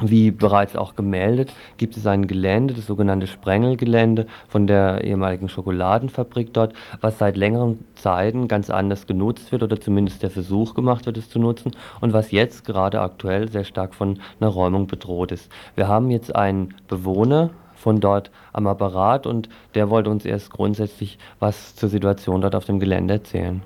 wie 0.00 0.30
bereits 0.30 0.76
auch 0.76 0.94
gemeldet, 0.94 1.52
gibt 1.76 1.96
es 1.96 2.06
ein 2.06 2.28
Gelände, 2.28 2.72
das 2.74 2.86
sogenannte 2.86 3.26
Sprengelgelände 3.26 4.28
von 4.46 4.68
der 4.68 5.02
ehemaligen 5.02 5.48
Schokoladenfabrik 5.48 6.54
dort, 6.54 6.72
was 7.00 7.18
seit 7.18 7.36
längeren 7.36 7.84
Zeiten 7.96 8.46
ganz 8.46 8.70
anders 8.70 9.08
genutzt 9.08 9.50
wird 9.50 9.64
oder 9.64 9.80
zumindest 9.80 10.22
der 10.22 10.30
Versuch 10.30 10.72
gemacht 10.74 11.06
wird, 11.06 11.16
es 11.16 11.28
zu 11.28 11.40
nutzen 11.40 11.72
und 12.00 12.12
was 12.12 12.30
jetzt 12.30 12.64
gerade 12.64 13.00
aktuell 13.00 13.48
sehr 13.48 13.64
stark 13.64 13.92
von 13.92 14.20
einer 14.38 14.50
Räumung 14.50 14.86
bedroht 14.86 15.32
ist. 15.32 15.50
Wir 15.74 15.88
haben 15.88 16.12
jetzt 16.12 16.36
einen 16.36 16.74
Bewohner 16.86 17.50
von 17.78 18.00
dort 18.00 18.30
am 18.52 18.66
Apparat 18.66 19.26
und 19.26 19.48
der 19.74 19.90
wollte 19.90 20.10
uns 20.10 20.24
erst 20.24 20.50
grundsätzlich 20.50 21.18
was 21.38 21.74
zur 21.76 21.88
Situation 21.88 22.40
dort 22.40 22.54
auf 22.54 22.64
dem 22.64 22.80
Gelände 22.80 23.14
erzählen. 23.14 23.62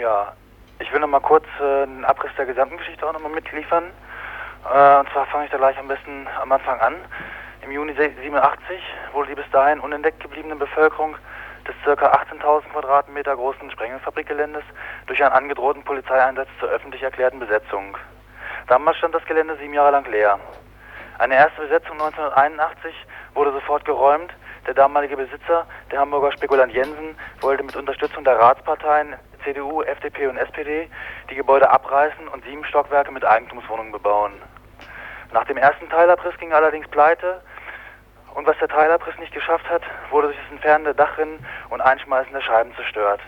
Ja, 0.00 0.32
ich 0.78 0.92
will 0.92 1.00
noch 1.00 1.08
mal 1.08 1.20
kurz 1.20 1.46
äh, 1.60 1.82
einen 1.84 2.04
Abriss 2.04 2.32
der 2.36 2.46
gesamten 2.46 2.76
Geschichte 2.76 3.06
auch 3.06 3.12
noch 3.12 3.22
mal 3.22 3.32
mitliefern. 3.32 3.84
Äh, 4.64 5.00
und 5.00 5.08
zwar 5.10 5.26
fange 5.26 5.46
ich 5.46 5.50
da 5.50 5.56
gleich 5.56 5.78
am 5.78 5.88
besten 5.88 6.26
am 6.40 6.52
Anfang 6.52 6.80
an. 6.80 6.94
Im 7.62 7.72
Juni 7.72 7.94
87 7.94 8.80
wurde 9.12 9.30
die 9.30 9.34
bis 9.34 9.50
dahin 9.50 9.80
unentdeckt 9.80 10.20
gebliebene 10.20 10.56
Bevölkerung 10.56 11.16
des 11.66 11.74
ca. 11.84 11.92
18.000 11.92 12.68
Quadratmeter 12.72 13.34
großen 13.34 13.70
Sprengelfabrikgeländes 13.70 14.62
durch 15.06 15.22
einen 15.24 15.32
angedrohten 15.32 15.82
Polizeieinsatz 15.82 16.48
zur 16.60 16.68
öffentlich 16.68 17.02
erklärten 17.02 17.40
Besetzung. 17.40 17.96
Damals 18.68 18.98
stand 18.98 19.14
das 19.14 19.24
Gelände 19.24 19.56
sieben 19.56 19.74
Jahre 19.74 19.92
lang 19.92 20.10
leer. 20.10 20.38
Eine 21.18 21.34
erste 21.34 21.62
Besetzung 21.62 21.92
1981 21.92 22.94
wurde 23.34 23.52
sofort 23.52 23.84
geräumt. 23.86 24.32
Der 24.66 24.74
damalige 24.74 25.16
Besitzer, 25.16 25.66
der 25.90 26.00
Hamburger 26.00 26.32
Spekulant 26.32 26.72
Jensen, 26.72 27.16
wollte 27.40 27.62
mit 27.62 27.74
Unterstützung 27.74 28.24
der 28.24 28.38
Ratsparteien 28.38 29.14
CDU, 29.42 29.82
FDP 29.82 30.26
und 30.26 30.36
SPD 30.36 30.90
die 31.30 31.34
Gebäude 31.34 31.70
abreißen 31.70 32.28
und 32.28 32.44
sieben 32.44 32.64
Stockwerke 32.66 33.12
mit 33.12 33.24
Eigentumswohnungen 33.24 33.92
bebauen. 33.92 34.32
Nach 35.32 35.44
dem 35.44 35.56
ersten 35.56 35.88
Teilabriss 35.88 36.36
ging 36.38 36.50
er 36.50 36.58
allerdings 36.58 36.88
pleite 36.88 37.40
und 38.34 38.46
was 38.46 38.58
der 38.58 38.68
Teilabriss 38.68 39.16
nicht 39.18 39.32
geschafft 39.32 39.68
hat, 39.70 39.82
wurde 40.10 40.28
durch 40.28 40.38
das 40.38 40.52
Entfernen 40.52 40.84
der 40.84 40.94
Dachrinnen 40.94 41.38
und 41.70 41.80
Einschmeißen 41.80 42.32
der 42.32 42.42
Scheiben 42.42 42.74
zerstört. 42.74 43.20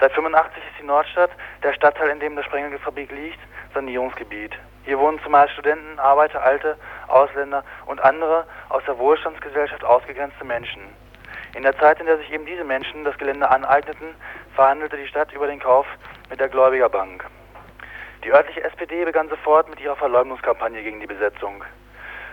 Seit 0.00 0.12
85 0.12 0.56
ist 0.56 0.80
die 0.80 0.86
Nordstadt, 0.86 1.30
der 1.62 1.74
Stadtteil, 1.74 2.08
in 2.08 2.18
dem 2.18 2.34
der 2.34 2.42
Sprengelfabrik 2.42 3.12
liegt, 3.12 3.38
Sanierungsgebiet. 3.72 4.52
Hier 4.84 4.98
wohnen 4.98 5.18
zumeist 5.22 5.52
Studenten, 5.54 5.98
Arbeiter, 5.98 6.42
Alte, 6.42 6.76
Ausländer 7.08 7.64
und 7.86 8.04
andere 8.04 8.46
aus 8.68 8.82
der 8.86 8.98
Wohlstandsgesellschaft 8.98 9.82
ausgegrenzte 9.82 10.44
Menschen. 10.44 10.82
In 11.54 11.62
der 11.62 11.78
Zeit, 11.78 12.00
in 12.00 12.06
der 12.06 12.18
sich 12.18 12.30
eben 12.30 12.44
diese 12.44 12.64
Menschen 12.64 13.04
das 13.04 13.16
Gelände 13.16 13.48
aneigneten, 13.48 14.14
verhandelte 14.54 14.98
die 14.98 15.06
Stadt 15.06 15.32
über 15.32 15.46
den 15.46 15.58
Kauf 15.60 15.86
mit 16.28 16.38
der 16.38 16.48
Gläubigerbank. 16.48 17.24
Die 18.24 18.32
örtliche 18.32 18.62
SPD 18.64 19.04
begann 19.04 19.28
sofort 19.28 19.70
mit 19.70 19.80
ihrer 19.80 19.96
Verleumdungskampagne 19.96 20.82
gegen 20.82 21.00
die 21.00 21.06
Besetzung. 21.06 21.64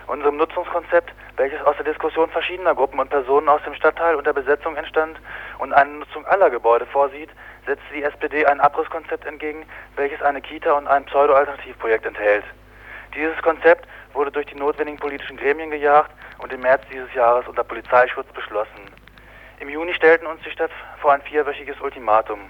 Unserem 0.06 0.36
Nutzungskonzept, 0.36 1.12
welches 1.36 1.62
aus 1.62 1.76
der 1.76 1.84
Diskussion 1.84 2.28
verschiedener 2.30 2.74
Gruppen 2.74 2.98
und 2.98 3.08
Personen 3.08 3.48
aus 3.48 3.62
dem 3.62 3.74
Stadtteil 3.74 4.16
und 4.16 4.26
der 4.26 4.32
Besetzung 4.32 4.76
entstand 4.76 5.18
und 5.58 5.72
eine 5.72 5.90
Nutzung 5.90 6.26
aller 6.26 6.50
Gebäude 6.50 6.84
vorsieht, 6.86 7.30
setzte 7.66 7.94
die 7.94 8.02
SPD 8.02 8.44
ein 8.46 8.60
Abrisskonzept 8.60 9.26
entgegen, 9.26 9.64
welches 9.96 10.22
eine 10.22 10.40
Kita 10.40 10.72
und 10.72 10.86
ein 10.86 11.04
Pseudo-Alternativprojekt 11.04 12.06
enthält. 12.06 12.44
Dieses 13.14 13.36
Konzept 13.42 13.86
wurde 14.14 14.30
durch 14.30 14.46
die 14.46 14.54
notwendigen 14.54 14.98
politischen 14.98 15.36
Gremien 15.36 15.70
gejagt 15.70 16.10
und 16.38 16.52
im 16.52 16.60
März 16.60 16.82
dieses 16.90 17.12
Jahres 17.14 17.46
unter 17.46 17.64
Polizeischutz 17.64 18.26
beschlossen. 18.32 18.90
Im 19.60 19.68
Juni 19.68 19.94
stellten 19.94 20.26
uns 20.26 20.42
die 20.42 20.50
Stadt 20.50 20.70
vor 21.00 21.12
ein 21.12 21.22
vierwöchiges 21.22 21.80
Ultimatum. 21.80 22.40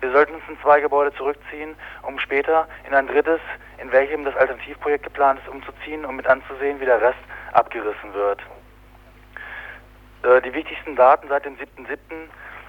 Wir 0.00 0.12
sollten 0.12 0.34
uns 0.34 0.44
in 0.48 0.60
zwei 0.60 0.80
Gebäude 0.80 1.14
zurückziehen, 1.16 1.74
um 2.02 2.18
später 2.18 2.68
in 2.86 2.94
ein 2.94 3.06
drittes, 3.06 3.40
in 3.78 3.90
welchem 3.90 4.24
das 4.24 4.36
Alternativprojekt 4.36 5.04
geplant 5.04 5.40
ist, 5.40 5.48
umzuziehen 5.48 6.04
und 6.04 6.16
mit 6.16 6.26
anzusehen, 6.26 6.78
wie 6.80 6.84
der 6.84 7.00
Rest 7.00 7.18
abgerissen 7.52 8.12
wird. 8.12 8.40
Äh, 10.22 10.42
die 10.42 10.52
wichtigsten 10.52 10.94
Daten 10.94 11.28
seit 11.28 11.44
dem 11.44 11.56
7.7., 11.56 11.96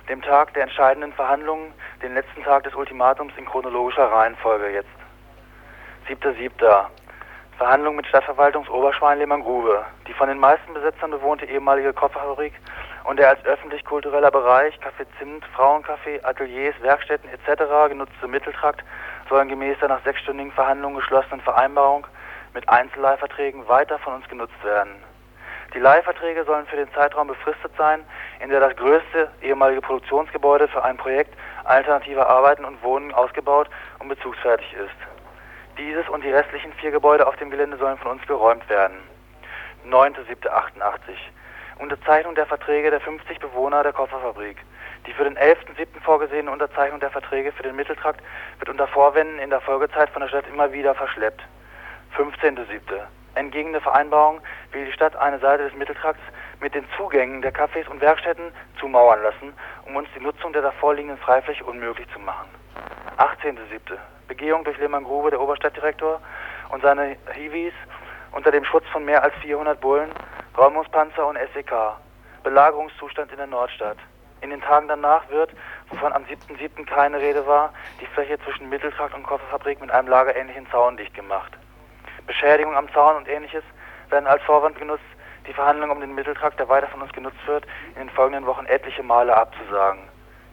dem 0.10 0.22
Tag 0.22 0.54
der 0.54 0.64
entscheidenden 0.64 1.14
Verhandlungen, 1.14 1.74
den 2.02 2.14
letzten 2.14 2.44
Tag 2.44 2.64
des 2.64 2.76
Ultimatums 2.76 3.34
in 3.38 3.46
chronologischer 3.46 4.12
Reihenfolge 4.12 4.70
jetzt. 4.70 4.90
7.7. 6.08 6.86
Verhandlungen 7.58 7.98
mit 7.98 8.08
Stadtverwaltungsoberschwein 8.08 9.18
Lehmann-Grube. 9.18 9.86
Die 10.08 10.14
von 10.14 10.28
den 10.28 10.40
meisten 10.40 10.74
Besetzern 10.74 11.12
bewohnte 11.12 11.46
ehemalige 11.46 11.94
Kofferfabrik 11.94 12.54
und 13.06 13.18
der 13.18 13.30
als 13.30 13.46
öffentlich-kultureller 13.46 14.30
Bereich, 14.30 14.76
Café 14.76 15.06
Zimt, 15.18 15.46
Frauencafé, 15.56 16.24
Ateliers, 16.24 16.76
Werkstätten 16.82 17.30
etc. 17.30 17.90
genutzte 17.90 18.28
Mitteltrakt 18.28 18.84
sollen 19.30 19.48
gemäß 19.48 19.80
der 19.80 19.90
nach 19.90 20.04
sechsstündigen 20.04 20.52
Verhandlungen 20.52 20.98
geschlossenen 20.98 21.42
Vereinbarung 21.42 22.06
mit 22.54 22.68
Einzelleihverträgen 22.68 23.68
weiter 23.68 24.00
von 24.00 24.16
uns 24.16 24.28
genutzt 24.28 24.64
werden. 24.64 24.92
Die 25.74 25.80
Leihverträge 25.80 26.46
sollen 26.46 26.66
für 26.68 26.78
den 26.78 26.92
Zeitraum 26.94 27.28
befristet 27.28 27.72
sein, 27.78 28.04
in 28.40 28.50
der 28.50 28.60
das 28.60 28.76
größte 28.76 29.30
ehemalige 29.42 29.82
Produktionsgebäude 29.82 30.68
für 30.68 30.84
ein 30.84 30.98
Projekt 30.98 31.34
alternativer 31.64 32.28
Arbeiten 32.30 32.66
und 32.66 32.82
Wohnen 32.84 33.14
ausgebaut 33.14 33.70
und 34.00 34.08
bezugsfertig 34.08 34.74
ist. 34.74 35.78
Dieses 35.78 36.08
und 36.10 36.24
die 36.24 36.32
restlichen 36.32 36.72
vier 36.74 36.92
Gebäude 36.92 37.28
auf 37.28 37.36
dem 37.36 37.50
Gelände 37.50 37.78
sollen 37.78 37.98
von 37.98 38.12
uns 38.12 38.26
geräumt 38.28 38.68
werden. 38.70 38.98
9.7.88 39.90 40.92
Unterzeichnung 41.78 42.36
der 42.36 42.46
Verträge 42.46 42.90
der 42.90 43.02
50 43.02 43.40
Bewohner 43.40 43.84
der 43.84 43.92
Kofferfabrik. 43.92 44.58
Die 45.06 45.14
für 45.14 45.26
den 45.26 45.38
11.7. 45.38 46.02
vorgesehene 46.02 46.50
Unterzeichnung 46.50 47.00
der 47.00 47.10
Verträge 47.10 47.52
für 47.52 47.64
den 47.64 47.76
Mitteltrakt 47.76 48.22
wird 48.60 48.70
unter 48.70 48.88
Vorwänden 48.88 49.40
in 49.40 49.50
der 49.50 49.60
Folgezeit 49.60 50.10
von 50.10 50.22
der 50.22 50.30
Stadt 50.30 50.48
immer 50.48 50.72
wieder 50.72 50.96
verschleppt. 50.96 51.42
15.7. 52.18 52.62
Entgegen 53.36 53.74
der 53.74 53.82
Vereinbarung 53.82 54.40
will 54.76 54.86
die 54.86 54.92
Stadt 54.92 55.16
eine 55.16 55.40
Seite 55.40 55.64
des 55.64 55.74
Mitteltrakts 55.74 56.22
mit 56.60 56.76
den 56.76 56.86
Zugängen 56.98 57.42
der 57.42 57.54
Cafés 57.54 57.88
und 57.88 58.02
Werkstätten 58.02 58.52
zumauern 58.80 59.24
lassen, 59.24 59.54
um 59.86 59.96
uns 59.96 60.08
die 60.16 60.22
Nutzung 60.22 60.52
der 60.54 60.62
davorliegenden 60.62 61.18
Freifläche 61.18 61.64
unmöglich 61.64 62.08
zu 62.12 62.20
machen. 62.20 62.50
18.7. 63.18 63.98
Begehung 64.28 64.66
durch 64.66 64.78
Lehmann 64.78 65.06
Grube, 65.06 65.32
der 65.32 65.40
Oberstadtdirektor 65.40 66.20
und 66.70 66.82
seine 66.82 67.16
Hiwis 67.34 67.74
unter 68.34 68.52
dem 68.52 68.66
Schutz 68.66 68.86
von 68.92 69.06
mehr 69.06 69.24
als 69.24 69.34
400 69.36 69.80
Bullen, 69.80 70.12
Räumungspanzer 70.58 71.26
und 71.26 71.38
SEK. 71.54 71.72
Belagerungszustand 72.44 73.32
in 73.32 73.38
der 73.38 73.48
Nordstadt. 73.48 73.98
In 74.42 74.50
den 74.50 74.62
Tagen 74.62 74.88
danach 74.88 75.28
wird, 75.30 75.52
wovon 75.90 76.12
am 76.12 76.24
7.7. 76.26 76.86
keine 76.86 77.20
Rede 77.20 77.48
war, 77.48 77.74
die 78.02 78.06
Fläche 78.08 78.38
zwischen 78.44 78.70
Mitteltrakt 78.70 79.16
und 79.16 79.24
Kofferfabrik 79.24 79.80
mit 79.80 79.90
einem 79.90 80.10
lagerähnlichen 80.10 80.70
Zaun 80.70 80.98
dicht 80.98 81.14
gemacht. 81.14 81.54
Beschädigung 82.28 82.76
am 82.76 82.92
Zaun 82.92 83.16
und 83.16 83.28
ähnliches 83.30 83.64
werden 84.10 84.28
als 84.28 84.42
Vorwand 84.44 84.78
genutzt, 84.78 85.04
die 85.48 85.54
Verhandlungen 85.54 85.92
um 85.92 86.02
den 86.02 86.16
Mitteltrakt, 86.16 86.60
der 86.60 86.70
weiter 86.70 86.88
von 86.88 87.02
uns 87.02 87.12
genutzt 87.14 87.46
wird, 87.46 87.66
in 87.96 88.02
den 88.02 88.10
folgenden 88.10 88.46
Wochen 88.46 88.66
etliche 88.66 89.04
Male 89.04 89.36
abzusagen. 89.36 90.02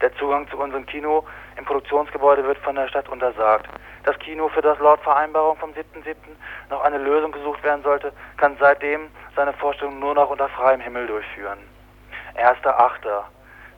Der 0.01 0.13
Zugang 0.15 0.47
zu 0.49 0.57
unserem 0.57 0.85
Kino 0.85 1.25
im 1.55 1.65
Produktionsgebäude 1.65 2.43
wird 2.43 2.57
von 2.59 2.75
der 2.75 2.87
Stadt 2.89 3.07
untersagt. 3.09 3.69
Das 4.03 4.19
Kino, 4.19 4.49
für 4.49 4.61
das 4.61 4.77
laut 4.79 4.99
Vereinbarung 4.99 5.55
vom 5.57 5.71
7.7. 5.71 6.15
noch 6.69 6.81
eine 6.81 6.97
Lösung 6.97 7.31
gesucht 7.31 7.63
werden 7.63 7.83
sollte, 7.83 8.11
kann 8.37 8.57
seitdem 8.59 9.09
seine 9.35 9.53
Vorstellung 9.53 9.99
nur 9.99 10.13
noch 10.13 10.29
unter 10.29 10.49
freiem 10.49 10.81
Himmel 10.81 11.07
durchführen. 11.07 11.59
1.8. 12.35 13.23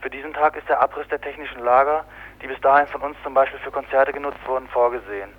Für 0.01 0.09
diesen 0.09 0.33
Tag 0.33 0.55
ist 0.55 0.67
der 0.67 0.81
Abriss 0.81 1.07
der 1.09 1.21
technischen 1.21 1.63
Lager, 1.63 2.05
die 2.41 2.47
bis 2.47 2.59
dahin 2.61 2.87
von 2.87 3.01
uns 3.01 3.17
zum 3.23 3.33
Beispiel 3.33 3.59
für 3.59 3.71
Konzerte 3.71 4.11
genutzt 4.11 4.39
wurden, 4.45 4.67
vorgesehen. 4.69 5.31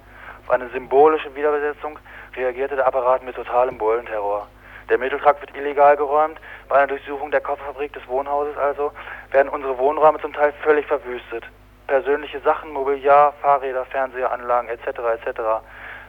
Auf 0.45 0.51
eine 0.51 0.69
symbolische 0.69 1.35
Wiederbesetzung 1.35 1.99
reagierte 2.37 2.77
der 2.77 2.87
Apparat 2.87 3.23
mit 3.23 3.35
totalem 3.35 3.79
Bullenterror. 3.79 4.49
Der 4.89 4.99
Mitteltrakt 4.99 5.41
wird 5.41 5.57
illegal 5.57 5.97
geräumt, 5.97 6.39
bei 6.69 6.77
einer 6.77 6.87
Durchsuchung 6.87 7.31
der 7.31 7.41
Kofferfabrik 7.41 7.93
des 7.93 8.07
Wohnhauses 8.07 8.57
also 8.57 8.93
werden 9.33 9.49
unsere 9.49 9.77
Wohnräume 9.79 10.21
zum 10.21 10.33
Teil 10.33 10.53
völlig 10.63 10.87
verwüstet. 10.87 11.45
Persönliche 11.89 12.41
Sachen, 12.41 12.73
Mobiliar, 12.73 13.33
Fahrräder, 13.43 13.85
Fernsehanlagen 13.87 14.69
etc. 14.69 14.87
etc. 14.87 15.41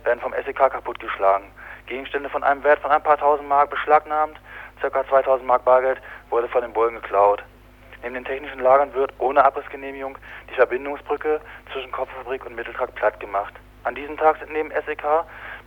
werden 0.04 0.20
vom 0.20 0.34
SEK 0.34 0.72
kaputtgeschlagen. 0.72 1.48
Gegenstände 1.88 2.30
von 2.30 2.44
einem 2.44 2.64
Wert 2.64 2.80
von 2.80 2.92
ein 2.92 3.02
paar 3.02 3.18
tausend 3.18 3.48
Mark 3.48 3.70
beschlagnahmt, 3.70 4.38
ca. 4.82 5.08
2000 5.08 5.48
Mark 5.48 5.66
Bargeld 5.66 6.00
wurde 6.30 6.48
von 6.48 6.62
den 6.62 6.74
Bullen 6.74 6.96
geklaut. 6.96 7.44
Neben 8.04 8.14
den 8.14 8.26
technischen 8.26 8.60
Lagern 8.60 8.94
wird 8.94 9.12
ohne 9.18 9.44
Abrissgenehmigung 9.44 10.18
die 10.50 10.54
Verbindungsbrücke 10.54 11.42
zwischen 11.72 11.92
Kofferfabrik 11.92 12.46
und 12.46 12.56
Mitteltrakt 12.56 12.94
platt 12.96 13.20
gemacht. 13.20 13.54
An 13.84 13.96
diesem 13.96 14.18
Tag 14.18 14.38
sind 14.38 14.52
neben 14.52 14.70
SEK 14.70 15.04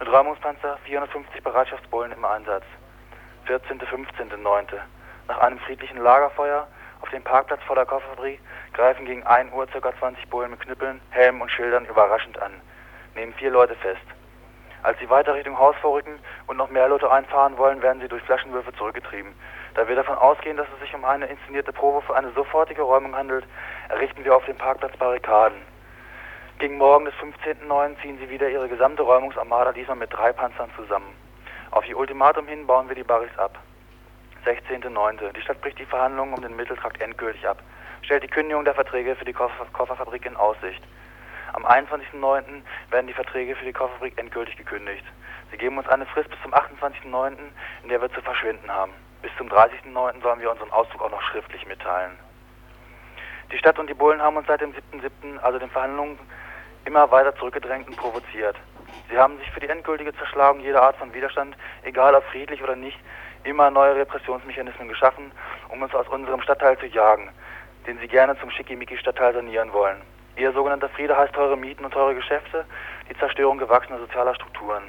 mit 0.01 0.11
Räumungspanzer 0.11 0.79
450 0.85 1.43
Bereitschaftsbullen 1.43 2.13
im 2.13 2.25
Einsatz. 2.25 2.65
14. 3.45 3.79
15.9. 3.81 4.65
Nach 5.29 5.39
einem 5.39 5.59
friedlichen 5.59 5.99
Lagerfeuer 5.99 6.67
auf 7.03 7.11
dem 7.11 7.23
Parkplatz 7.23 7.63
vor 7.67 7.77
der 7.77 7.85
Kofferfabrik 7.85 8.41
greifen 8.73 9.05
gegen 9.05 9.23
1 9.27 9.53
Uhr 9.53 9.67
ca. 9.67 9.93
20 9.99 10.29
Bullen 10.31 10.53
mit 10.53 10.61
Knüppeln, 10.61 11.03
Helmen 11.11 11.43
und 11.43 11.51
Schildern 11.51 11.85
überraschend 11.85 12.41
an, 12.41 12.53
nehmen 13.15 13.35
vier 13.35 13.51
Leute 13.51 13.75
fest. 13.77 14.01
Als 14.83 14.99
sie 15.01 15.11
weiter 15.11 15.35
Richtung 15.35 15.59
Haus 15.59 15.77
vorrücken 15.83 16.19
und 16.47 16.57
noch 16.57 16.71
mehr 16.71 16.89
Leute 16.89 17.11
einfahren 17.13 17.59
wollen, 17.59 17.83
werden 17.83 18.01
sie 18.01 18.09
durch 18.09 18.23
Flaschenwürfe 18.23 18.73
zurückgetrieben. 18.77 19.35
Da 19.75 19.87
wir 19.87 19.97
davon 19.97 20.17
ausgehen, 20.17 20.57
dass 20.57 20.67
es 20.75 20.81
sich 20.81 20.95
um 20.95 21.05
eine 21.05 21.27
inszenierte 21.27 21.75
Probe 21.75 22.01
für 22.01 22.17
eine 22.17 22.31
sofortige 22.31 22.83
Räumung 22.83 23.15
handelt, 23.15 23.45
errichten 23.91 24.25
wir 24.25 24.35
auf 24.35 24.47
dem 24.47 24.57
Parkplatz 24.57 24.97
Barrikaden. 24.97 25.61
Gegen 26.61 26.77
Morgen 26.77 27.07
des 27.07 27.15
15.09. 27.15 28.03
ziehen 28.03 28.19
sie 28.19 28.29
wieder 28.29 28.51
ihre 28.51 28.69
gesamte 28.69 29.01
Räumungsarmada, 29.01 29.73
diesmal 29.73 29.97
mit 29.97 30.13
drei 30.13 30.31
Panzern 30.31 30.71
zusammen. 30.77 31.11
Auf 31.71 31.89
ihr 31.89 31.97
Ultimatum 31.97 32.47
hin 32.47 32.67
bauen 32.67 32.87
wir 32.87 32.95
die 32.95 33.03
Barrys 33.03 33.35
ab. 33.39 33.59
16.09. 34.45 35.33
Die 35.33 35.41
Stadt 35.41 35.59
bricht 35.63 35.79
die 35.79 35.87
Verhandlungen 35.87 36.35
um 36.35 36.43
den 36.43 36.55
Mitteltrakt 36.55 37.01
endgültig 37.01 37.49
ab, 37.49 37.63
stellt 38.03 38.25
die 38.25 38.29
Kündigung 38.29 38.67
der 38.67 38.75
Verträge 38.75 39.17
für 39.17 39.25
die 39.25 39.33
Koffer 39.33 39.65
Kofferfabrik 39.73 40.27
in 40.27 40.37
Aussicht. 40.37 40.83
Am 41.55 41.65
21.09. 41.65 42.43
werden 42.91 43.07
die 43.07 43.15
Verträge 43.15 43.57
für 43.57 43.65
die 43.65 43.73
Kofferfabrik 43.73 44.19
endgültig 44.19 44.59
gekündigt. 44.59 45.07
Sie 45.51 45.57
geben 45.57 45.79
uns 45.79 45.89
eine 45.89 46.05
Frist 46.05 46.29
bis 46.29 46.43
zum 46.43 46.53
28.09., 46.53 47.39
in 47.85 47.89
der 47.89 48.03
wir 48.03 48.13
zu 48.13 48.21
verschwinden 48.21 48.71
haben. 48.71 48.93
Bis 49.23 49.31
zum 49.39 49.49
30.09. 49.49 50.21
sollen 50.21 50.41
wir 50.41 50.51
unseren 50.51 50.73
Auszug 50.73 51.01
auch 51.01 51.11
noch 51.11 51.23
schriftlich 51.23 51.67
mitteilen. 51.67 52.19
Die 53.51 53.59
Stadt 53.59 53.79
und 53.79 53.89
die 53.89 53.95
Bullen 53.95 54.21
haben 54.21 54.37
uns 54.37 54.47
seit 54.47 54.61
dem 54.61 54.73
7.7., 54.73 55.39
also 55.39 55.59
den 55.59 55.71
Verhandlungen, 55.71 56.19
immer 56.91 57.09
weiter 57.13 57.33
zurückgedrängt 57.37 57.87
und 57.87 57.97
provoziert. 57.97 58.57
Sie 59.09 59.17
haben 59.17 59.39
sich 59.39 59.49
für 59.53 59.61
die 59.61 59.69
endgültige 59.69 60.13
Zerschlagung 60.13 60.59
jeder 60.59 60.83
Art 60.83 60.97
von 60.97 61.15
Widerstand, 61.15 61.57
egal 61.85 62.17
ob 62.17 62.25
friedlich 62.25 62.61
oder 62.65 62.75
nicht, 62.75 62.99
immer 63.45 63.71
neue 63.71 63.95
Repressionsmechanismen 63.95 64.89
geschaffen, 64.89 65.31
um 65.69 65.81
uns 65.83 65.95
aus 65.95 66.09
unserem 66.09 66.43
Stadtteil 66.43 66.77
zu 66.79 66.87
jagen, 66.87 67.31
den 67.87 67.97
sie 68.01 68.09
gerne 68.09 68.37
zum 68.41 68.51
Schickimicki-Stadtteil 68.51 69.35
sanieren 69.35 69.73
wollen. 69.73 70.03
Ihr 70.37 70.53
sogenannter 70.53 70.89
Friede 70.89 71.17
heißt 71.17 71.33
teure 71.33 71.57
Mieten 71.57 71.85
und 71.85 71.93
teure 71.93 72.17
Geschäfte, 72.17 72.65
die 73.09 73.17
Zerstörung 73.19 73.59
gewachsener 73.59 74.01
sozialer 74.01 74.35
Strukturen. 74.35 74.83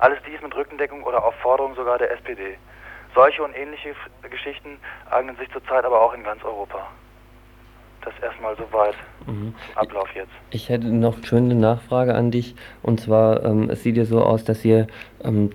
Alles 0.00 0.18
dies 0.26 0.42
mit 0.42 0.56
Rückendeckung 0.56 1.04
oder 1.04 1.24
Aufforderung 1.24 1.76
sogar 1.76 1.98
der 1.98 2.10
SPD. 2.10 2.58
Solche 3.14 3.44
und 3.44 3.56
ähnliche 3.56 3.94
Geschichten 4.28 4.80
eignen 5.08 5.36
sich 5.36 5.48
zurzeit 5.52 5.84
aber 5.84 6.00
auch 6.00 6.14
in 6.14 6.24
ganz 6.24 6.42
Europa. 6.42 6.88
Das 8.04 8.14
erstmal 8.22 8.56
soweit. 8.56 8.94
Mhm. 9.26 9.54
Ablauf 9.76 10.08
jetzt. 10.14 10.32
Ich 10.50 10.68
hätte 10.68 10.88
noch 10.88 11.22
schon 11.24 11.44
eine 11.44 11.54
Nachfrage 11.54 12.14
an 12.14 12.30
dich. 12.30 12.54
Und 12.82 13.00
zwar, 13.00 13.44
ähm, 13.44 13.70
es 13.70 13.82
sieht 13.82 13.96
ja 13.96 14.04
so 14.04 14.22
aus, 14.22 14.44
dass 14.44 14.64
ihr 14.64 14.88
ähm, 15.22 15.50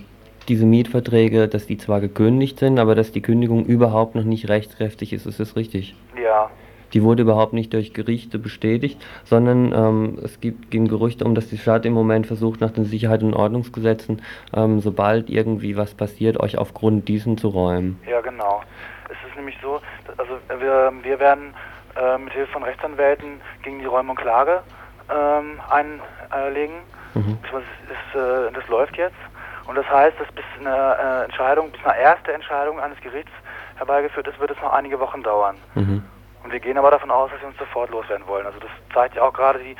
diese 0.47 0.65
Mietverträge, 0.65 1.47
dass 1.47 1.67
die 1.67 1.77
zwar 1.77 1.99
gekündigt 1.99 2.59
sind, 2.59 2.79
aber 2.79 2.95
dass 2.95 3.11
die 3.11 3.21
Kündigung 3.21 3.65
überhaupt 3.65 4.15
noch 4.15 4.23
nicht 4.23 4.47
rechtskräftig 4.47 5.11
ist. 5.11 5.25
Ist 5.25 5.39
das 5.39 5.55
richtig? 5.55 5.95
Ja. 6.21 6.49
Die 6.93 7.03
wurde 7.03 7.23
überhaupt 7.23 7.51
nicht 7.51 7.73
durch 7.73 7.93
Gerichte 7.93 8.39
bestätigt, 8.39 9.05
sondern 9.25 9.73
ähm, 9.73 10.19
es 10.23 10.39
gibt, 10.39 10.71
ging 10.71 10.87
Gerüchte 10.87 11.25
um, 11.25 11.35
dass 11.35 11.49
die 11.49 11.57
Stadt 11.57 11.85
im 11.85 11.91
Moment 11.91 12.27
versucht, 12.27 12.61
nach 12.61 12.71
den 12.71 12.85
Sicherheit- 12.85 13.23
und 13.23 13.33
Ordnungsgesetzen, 13.33 14.21
ähm, 14.53 14.79
sobald 14.79 15.29
irgendwie 15.29 15.75
was 15.75 15.93
passiert, 15.93 16.39
euch 16.39 16.57
aufgrund 16.57 17.09
diesen 17.09 17.37
zu 17.37 17.49
räumen. 17.49 17.99
Ja, 18.09 18.21
genau. 18.21 18.61
Es 19.05 19.29
ist 19.29 19.35
nämlich 19.35 19.57
so, 19.61 19.81
also 20.17 20.37
wir, 20.47 20.93
wir 21.03 21.19
werden 21.19 21.53
äh, 21.99 22.17
mit 22.17 22.33
Hilfe 22.33 22.51
von 22.51 22.63
Rechtsanwälten 22.63 23.41
gegen 23.63 23.79
die 23.79 23.85
Räumung 23.85 24.15
Klage 24.15 24.63
ähm, 25.09 25.59
einlegen. 25.69 26.75
Mhm. 27.13 27.37
Das, 27.41 27.61
ist, 27.61 28.15
äh, 28.15 28.51
das 28.53 28.67
läuft 28.67 28.97
jetzt. 28.97 29.15
Und 29.65 29.75
das 29.75 29.89
heißt, 29.89 30.19
dass 30.19 30.27
bis 30.31 30.45
eine 30.59 30.97
äh, 30.97 31.25
Entscheidung, 31.25 31.71
bis 31.71 31.83
eine 31.85 31.99
erste 31.99 32.33
Entscheidung 32.33 32.79
eines 32.79 32.99
Gerichts 33.01 33.31
herbeigeführt 33.75 34.27
ist, 34.27 34.39
wird 34.39 34.51
es 34.51 34.61
noch 34.61 34.73
einige 34.73 34.99
Wochen 34.99 35.23
dauern. 35.23 35.57
Mhm. 35.75 36.03
Und 36.43 36.51
wir 36.51 36.59
gehen 36.59 36.77
aber 36.77 36.91
davon 36.91 37.11
aus, 37.11 37.29
dass 37.31 37.41
wir 37.41 37.49
uns 37.49 37.57
sofort 37.57 37.89
loswerden 37.89 38.25
wollen. 38.27 38.45
Also 38.45 38.59
das 38.59 38.69
zeigt 38.93 39.15
ja 39.15 39.23
auch 39.23 39.33
gerade 39.33 39.59
die 39.59 39.75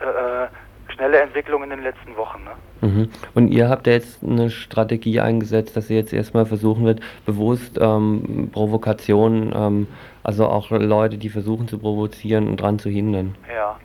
äh, 0.00 0.44
äh 0.44 0.48
schnelle 0.92 1.20
Entwicklung 1.20 1.62
in 1.62 1.70
den 1.70 1.82
letzten 1.82 2.16
Wochen. 2.16 2.44
Ne? 2.44 2.88
Mhm. 2.88 3.10
Und 3.34 3.48
ihr 3.48 3.68
habt 3.68 3.86
ja 3.86 3.94
jetzt 3.94 4.22
eine 4.22 4.50
Strategie 4.50 5.20
eingesetzt, 5.20 5.76
dass 5.76 5.90
ihr 5.90 5.96
jetzt 5.96 6.12
erstmal 6.12 6.46
versuchen 6.46 6.84
wird, 6.84 7.00
bewusst 7.26 7.78
ähm, 7.80 8.50
Provokationen, 8.52 9.52
ähm, 9.54 9.86
also 10.22 10.46
auch 10.46 10.70
Leute, 10.70 11.18
die 11.18 11.28
versuchen 11.28 11.68
zu 11.68 11.78
provozieren 11.78 12.48
und 12.48 12.60
dran 12.60 12.78
zu 12.78 12.88
hindern. 12.88 13.34
Ja, 13.52 13.76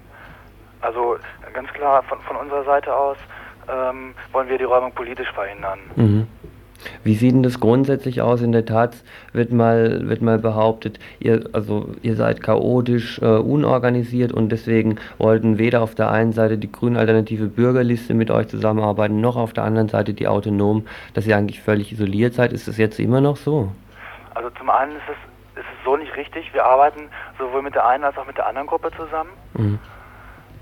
Also 0.82 1.18
ganz 1.54 1.72
klar 1.74 2.04
von, 2.04 2.20
von 2.22 2.36
unserer 2.36 2.64
Seite 2.64 2.96
aus 2.96 3.18
ähm, 3.70 4.14
wollen 4.32 4.50
wir 4.50 4.58
die 4.58 4.64
Räumung 4.64 4.92
politisch 4.94 5.32
verhindern. 5.32 5.80
Mhm. 5.96 6.28
Wie 7.04 7.16
sieht 7.16 7.34
denn 7.34 7.44
das 7.44 7.60
grundsätzlich 7.60 8.22
aus? 8.22 8.42
In 8.42 8.52
der 8.52 8.66
Tat 8.66 8.96
wird 9.34 9.52
mal, 9.52 10.08
wird 10.08 10.22
mal 10.22 10.40
behauptet, 10.40 11.00
ihr, 11.20 11.50
also 11.54 11.90
ihr 12.02 12.16
seid 12.16 12.42
chaotisch, 12.42 13.20
äh, 13.22 13.26
unorganisiert 13.26 14.32
und 14.32 14.50
deswegen 14.50 15.00
wollten 15.18 15.58
weder 15.58 15.82
auf 15.82 15.96
der 15.96 16.12
einen 16.12 16.34
Seite 16.34 16.58
die 16.58 16.72
grüne 16.72 17.00
alternative 17.00 17.48
Bürgerliste 17.48 18.14
mit 18.14 18.32
euch 18.32 18.48
zusammenarbeiten, 18.48 19.22
noch 19.22 19.36
auf 19.36 19.54
der 19.54 19.64
anderen 19.64 19.90
Seite 19.90 20.14
die 20.14 20.28
Autonomen, 20.28 20.88
dass 21.14 21.28
ihr 21.28 21.38
eigentlich 21.38 21.62
völlig 21.62 21.92
isoliert 21.92 22.34
seid. 22.34 22.54
Ist 22.54 22.68
das 22.68 22.78
jetzt 22.78 23.00
immer 23.00 23.22
noch 23.22 23.38
so? 23.38 23.72
Also 24.34 24.50
zum 24.52 24.70
einen 24.70 24.92
ist 24.92 25.10
es, 25.10 25.62
ist 25.62 25.68
es 25.68 25.86
so 25.86 25.98
nicht 25.98 26.16
richtig. 26.16 26.54
Wir 26.54 26.66
arbeiten 26.66 27.10
sowohl 27.40 27.64
mit 27.64 27.76
der 27.76 27.88
einen 27.88 28.04
als 28.04 28.18
auch 28.18 28.28
mit 28.28 28.38
der 28.38 28.48
anderen 28.48 28.68
Gruppe 28.68 28.92
zusammen. 28.92 29.32
Mhm. 29.54 29.80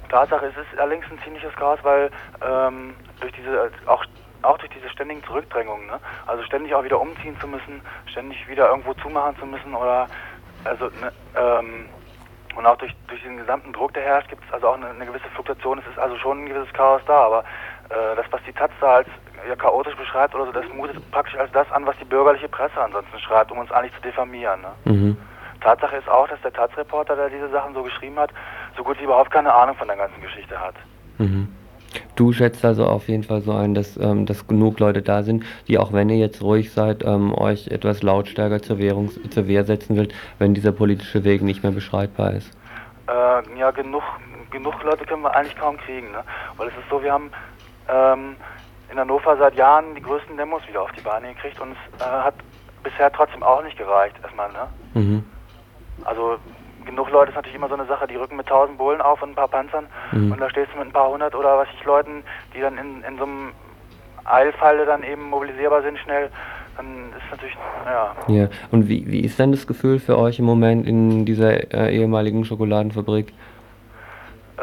Tatsache 0.10 0.46
ist 0.46 0.56
es 0.58 0.80
allerdings 0.80 1.06
ein 1.12 1.20
ziemliches 1.24 1.54
Chaos, 1.56 1.80
weil 1.84 2.10
ähm, 2.42 2.94
durch 3.20 3.34
diese 3.34 3.70
auch 3.86 4.06
auch 4.46 4.58
durch 4.58 4.72
diese 4.72 4.90
ständigen 4.90 5.24
Zurückdrängungen, 5.24 5.88
ne? 5.88 6.00
Also 6.28 6.44
ständig 6.44 6.74
auch 6.74 6.84
wieder 6.84 7.00
umziehen 7.00 7.38
zu 7.40 7.48
müssen, 7.48 7.82
ständig 8.08 8.48
wieder 8.48 8.70
irgendwo 8.70 8.94
zumachen 8.96 9.38
zu 9.38 9.46
müssen 9.46 9.74
oder 9.74 10.08
also 10.64 10.86
ne, 10.86 11.12
ähm, 11.36 11.86
und 12.56 12.66
auch 12.66 12.78
durch, 12.78 12.96
durch 13.08 13.22
den 13.22 13.38
gesamten 13.38 13.74
Druck, 13.74 13.94
der 13.94 14.04
herrscht, 14.04 14.30
gibt 14.30 14.44
es 14.48 14.54
also 14.54 14.70
auch 14.70 14.76
eine, 14.76 14.88
eine, 14.88 15.06
gewisse 15.06 15.28
Fluktuation. 15.34 15.80
Es 15.80 15.88
ist 15.88 16.00
also 16.00 16.18
schon 16.18 16.44
ein 16.44 16.48
gewisses 16.48 16.72
Chaos 16.74 17.02
da, 17.06 17.26
aber 17.26 17.44
äh, 17.90 18.16
das, 18.16 18.26
was 18.32 18.42
die 18.48 18.54
Taz 18.54 18.72
da 18.80 18.96
als 18.96 19.10
ja, 19.48 19.56
chaotisch 19.56 19.96
beschreibt 19.96 20.34
oder 20.36 20.46
so, 20.46 20.52
das 20.52 20.66
mutet 20.74 21.12
praktisch 21.12 21.38
als 21.38 21.52
das 21.52 21.70
an, 21.72 21.86
was 21.86 21.98
die 21.98 22.06
bürgerliche 22.06 22.48
Presse 22.48 22.82
ansonsten 22.82 23.20
schreibt, 23.20 23.52
um 23.52 23.58
uns 23.58 23.72
eigentlich 23.72 23.94
zu 23.96 24.02
diffamieren. 24.02 24.62
Ne? 24.62 24.92
Mhm. 24.92 25.18
Tatsache 25.62 25.98
ist 25.98 26.10
auch, 26.10 26.28
dass 26.28 26.42
der 26.42 26.54
Taz-Reporter, 26.54 27.16
der 27.16 27.30
diese 27.30 27.50
Sachen 27.50 27.74
so 27.74 27.84
geschrieben 27.84 28.18
hat, 28.18 28.32
so 28.78 28.84
gut 28.84 29.00
wie 29.00 29.04
überhaupt 29.04 29.32
keine 29.32 29.54
Ahnung 29.54 29.76
von 29.76 29.88
der 29.88 29.98
ganzen 29.98 30.22
Geschichte 30.22 30.60
hat. 30.60 30.76
Mhm. 31.18 31.54
Du 32.16 32.32
schätzt 32.32 32.64
also 32.64 32.86
auf 32.86 33.08
jeden 33.10 33.24
Fall 33.24 33.42
so 33.42 33.52
ein, 33.52 33.74
dass, 33.74 33.98
ähm, 33.98 34.26
dass 34.26 34.48
genug 34.48 34.80
Leute 34.80 35.02
da 35.02 35.24
sind, 35.24 35.44
die 35.68 35.78
auch 35.78 35.92
wenn 35.92 36.10
ihr 36.10 36.18
jetzt 36.18 36.42
ruhig 36.42 36.72
seid, 36.72 37.04
ähm, 37.04 37.34
euch 37.34 37.68
etwas 37.68 38.04
lautstärker 38.04 38.62
zur, 38.62 38.78
Wehrung, 38.78 39.12
zur 39.30 39.48
Wehr 39.48 39.66
setzen 39.66 39.98
will, 39.98 40.08
wenn 40.40 40.54
dieser 40.54 40.72
politische 40.72 41.24
Weg 41.24 41.42
nicht 41.42 41.64
mehr 41.64 41.74
beschreitbar 41.74 42.34
ist. 42.34 42.50
Äh, 43.08 43.60
ja, 43.60 43.72
genug, 43.72 44.04
genug 44.50 44.82
Leute 44.84 45.06
können 45.06 45.24
wir 45.24 45.36
eigentlich 45.36 45.58
kaum 45.58 45.78
kriegen, 45.78 46.12
ne? 46.12 46.24
Weil 46.58 46.70
es 46.70 46.74
ist 46.74 46.90
so, 46.90 47.04
wir 47.04 47.12
haben 47.12 47.30
ähm, 47.90 48.36
in 48.92 48.98
Hannover 48.98 49.36
seit 49.38 49.56
Jahren 49.56 49.94
die 49.94 50.02
größten 50.02 50.38
Demos 50.38 50.66
wieder 50.68 50.82
auf 50.82 50.92
die 50.94 51.02
Beine 51.02 51.34
gekriegt 51.34 51.60
und 51.60 51.72
es 51.72 52.02
äh, 52.02 52.10
hat 52.10 52.36
bisher 52.82 53.12
trotzdem 53.12 53.44
auch 53.44 53.62
nicht 53.64 53.78
gereicht, 53.78 54.16
erstmal, 54.24 54.52
ne? 54.54 54.68
Mhm. 54.94 55.26
Also 56.06 56.38
genug 56.86 57.10
Leute 57.10 57.30
ist 57.30 57.36
natürlich 57.36 57.56
immer 57.56 57.68
so 57.68 57.76
eine 57.76 57.86
Sache, 57.86 58.08
die 58.08 58.16
rücken 58.16 58.36
mit 58.36 58.48
tausend 58.48 58.78
Bullen 58.78 59.02
auf 59.02 59.22
und 59.22 59.30
ein 59.30 59.36
paar 59.36 59.48
Panzern 59.48 59.88
mhm. 60.12 60.32
und 60.32 60.40
da 60.40 60.50
stehst 60.50 60.74
du 60.74 60.78
mit 60.78 60.88
ein 60.88 60.94
paar 60.94 61.10
hundert 61.10 61.36
oder 61.36 61.58
was 61.58 61.68
ich 61.74 61.84
Leuten, 61.86 62.24
die 62.56 62.62
dann 62.62 62.78
in, 62.78 63.04
in 63.04 63.18
so 63.18 63.24
einem 63.24 63.52
Eilfalle 64.26 64.86
dann 64.86 65.04
eben 65.04 65.30
mobilisierbar 65.30 65.82
sind 65.84 66.00
schnell, 66.00 66.30
dann 66.78 66.86
ist 67.18 67.32
natürlich, 67.32 67.56
ja. 67.86 68.16
Ja, 68.28 68.50
und 68.72 68.88
wie, 68.90 69.06
wie 69.08 69.22
ist 69.22 69.40
denn 69.40 69.52
das 69.52 69.68
Gefühl 69.68 70.00
für 70.00 70.18
euch 70.18 70.40
im 70.40 70.46
Moment 70.46 70.88
in 70.88 71.26
dieser 71.26 71.74
äh, 71.74 71.96
ehemaligen 71.96 72.44
Schokoladenfabrik? 72.44 73.34
Äh, 74.58 74.62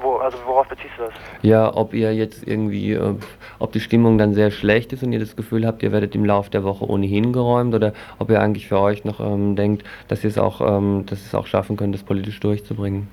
wo, 0.00 0.16
also 0.16 0.38
worauf 0.46 0.66
beziehst 0.68 0.92
du 0.98 1.04
das? 1.04 1.14
Ja, 1.42 1.74
ob 1.74 1.94
ihr 1.94 2.14
jetzt 2.14 2.46
irgendwie, 2.46 2.92
äh, 2.92 3.14
ob 3.58 3.72
die 3.72 3.80
Stimmung 3.80 4.18
dann 4.18 4.34
sehr 4.34 4.50
schlecht 4.50 4.92
ist 4.92 5.02
und 5.02 5.12
ihr 5.12 5.18
das 5.18 5.36
Gefühl 5.36 5.66
habt, 5.66 5.82
ihr 5.82 5.92
werdet 5.92 6.14
im 6.14 6.24
Laufe 6.24 6.50
der 6.50 6.64
Woche 6.64 6.88
ohnehin 6.88 7.32
geräumt 7.32 7.74
oder 7.74 7.92
ob 8.18 8.30
ihr 8.30 8.40
eigentlich 8.40 8.68
für 8.68 8.78
euch 8.80 9.04
noch 9.04 9.20
ähm, 9.20 9.56
denkt, 9.56 9.84
dass 10.08 10.24
ihr 10.24 10.30
es 10.30 10.38
auch, 10.38 10.60
ähm, 10.60 11.06
dass 11.06 11.20
es 11.20 11.34
auch 11.34 11.46
schaffen 11.46 11.76
könnt, 11.76 11.94
das 11.94 12.02
politisch 12.02 12.40
durchzubringen. 12.40 13.08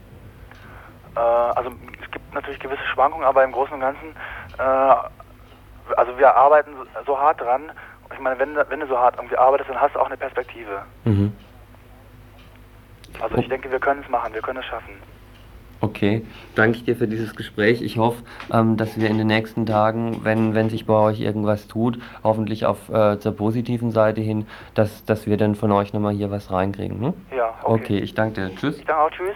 Äh, 1.16 1.20
also 1.20 1.72
es 2.04 2.12
gibt 2.12 2.34
natürlich 2.34 2.60
gewisse 2.60 2.84
Schwankungen, 2.94 3.26
aber 3.26 3.44
im 3.44 3.52
Großen 3.52 3.74
und 3.74 3.82
Ganzen, 3.82 4.16
äh, 4.58 5.92
also 5.96 6.18
wir 6.18 6.36
arbeiten 6.36 6.72
so 7.06 7.18
hart 7.18 7.42
dran. 7.42 7.72
Ich 8.14 8.20
meine, 8.20 8.40
wenn, 8.40 8.56
wenn 8.70 8.80
du 8.80 8.88
so 8.88 8.98
hart 8.98 9.16
irgendwie 9.18 9.38
arbeitest, 9.38 9.70
dann 9.70 9.82
hast 9.82 9.96
du 9.96 10.00
auch 10.00 10.06
eine 10.08 10.18
Perspektive. 10.18 10.84
Mhm. 11.04 11.34
Also 13.22 13.38
ich 13.38 13.48
denke, 13.48 13.72
wir 13.72 13.80
können 13.80 14.02
es 14.04 14.10
machen, 14.10 14.34
wir 14.34 14.42
können 14.42 14.60
es 14.60 14.66
schaffen. 14.66 14.94
Okay, 15.82 16.26
danke 16.56 16.78
ich 16.78 16.86
dir 16.86 16.96
für 16.96 17.08
dieses 17.08 17.36
Gespräch. 17.36 17.82
Ich 17.82 17.98
hoffe, 17.98 18.24
ähm, 18.52 18.78
dass 18.78 19.00
wir 19.00 19.10
in 19.10 19.18
den 19.18 19.28
nächsten 19.28 19.66
Tagen, 19.66 20.22
wenn, 20.24 20.54
wenn 20.56 20.70
sich 20.70 20.86
bei 20.86 20.94
euch 20.94 21.20
irgendwas 21.20 21.68
tut, 21.68 22.00
hoffentlich 22.24 22.66
auf 22.66 22.90
äh, 22.90 23.20
zur 23.20 23.34
positiven 23.34 23.92
Seite 23.92 24.22
hin, 24.22 24.48
dass, 24.74 25.06
dass 25.06 25.28
wir 25.28 25.38
dann 25.38 25.56
von 25.56 25.72
euch 25.72 25.94
nochmal 25.94 26.14
hier 26.14 26.32
was 26.32 26.52
reinkriegen. 26.52 27.00
Ne? 27.00 27.14
Ja, 27.36 27.54
okay. 27.64 27.86
Okay, 27.86 28.00
ich 28.00 28.14
danke 28.14 28.50
dir. 28.50 28.56
Tschüss. 28.56 28.80
Ich 28.80 28.86
danke 28.86 29.02
auch. 29.02 29.12
Tschüss. 29.12 29.36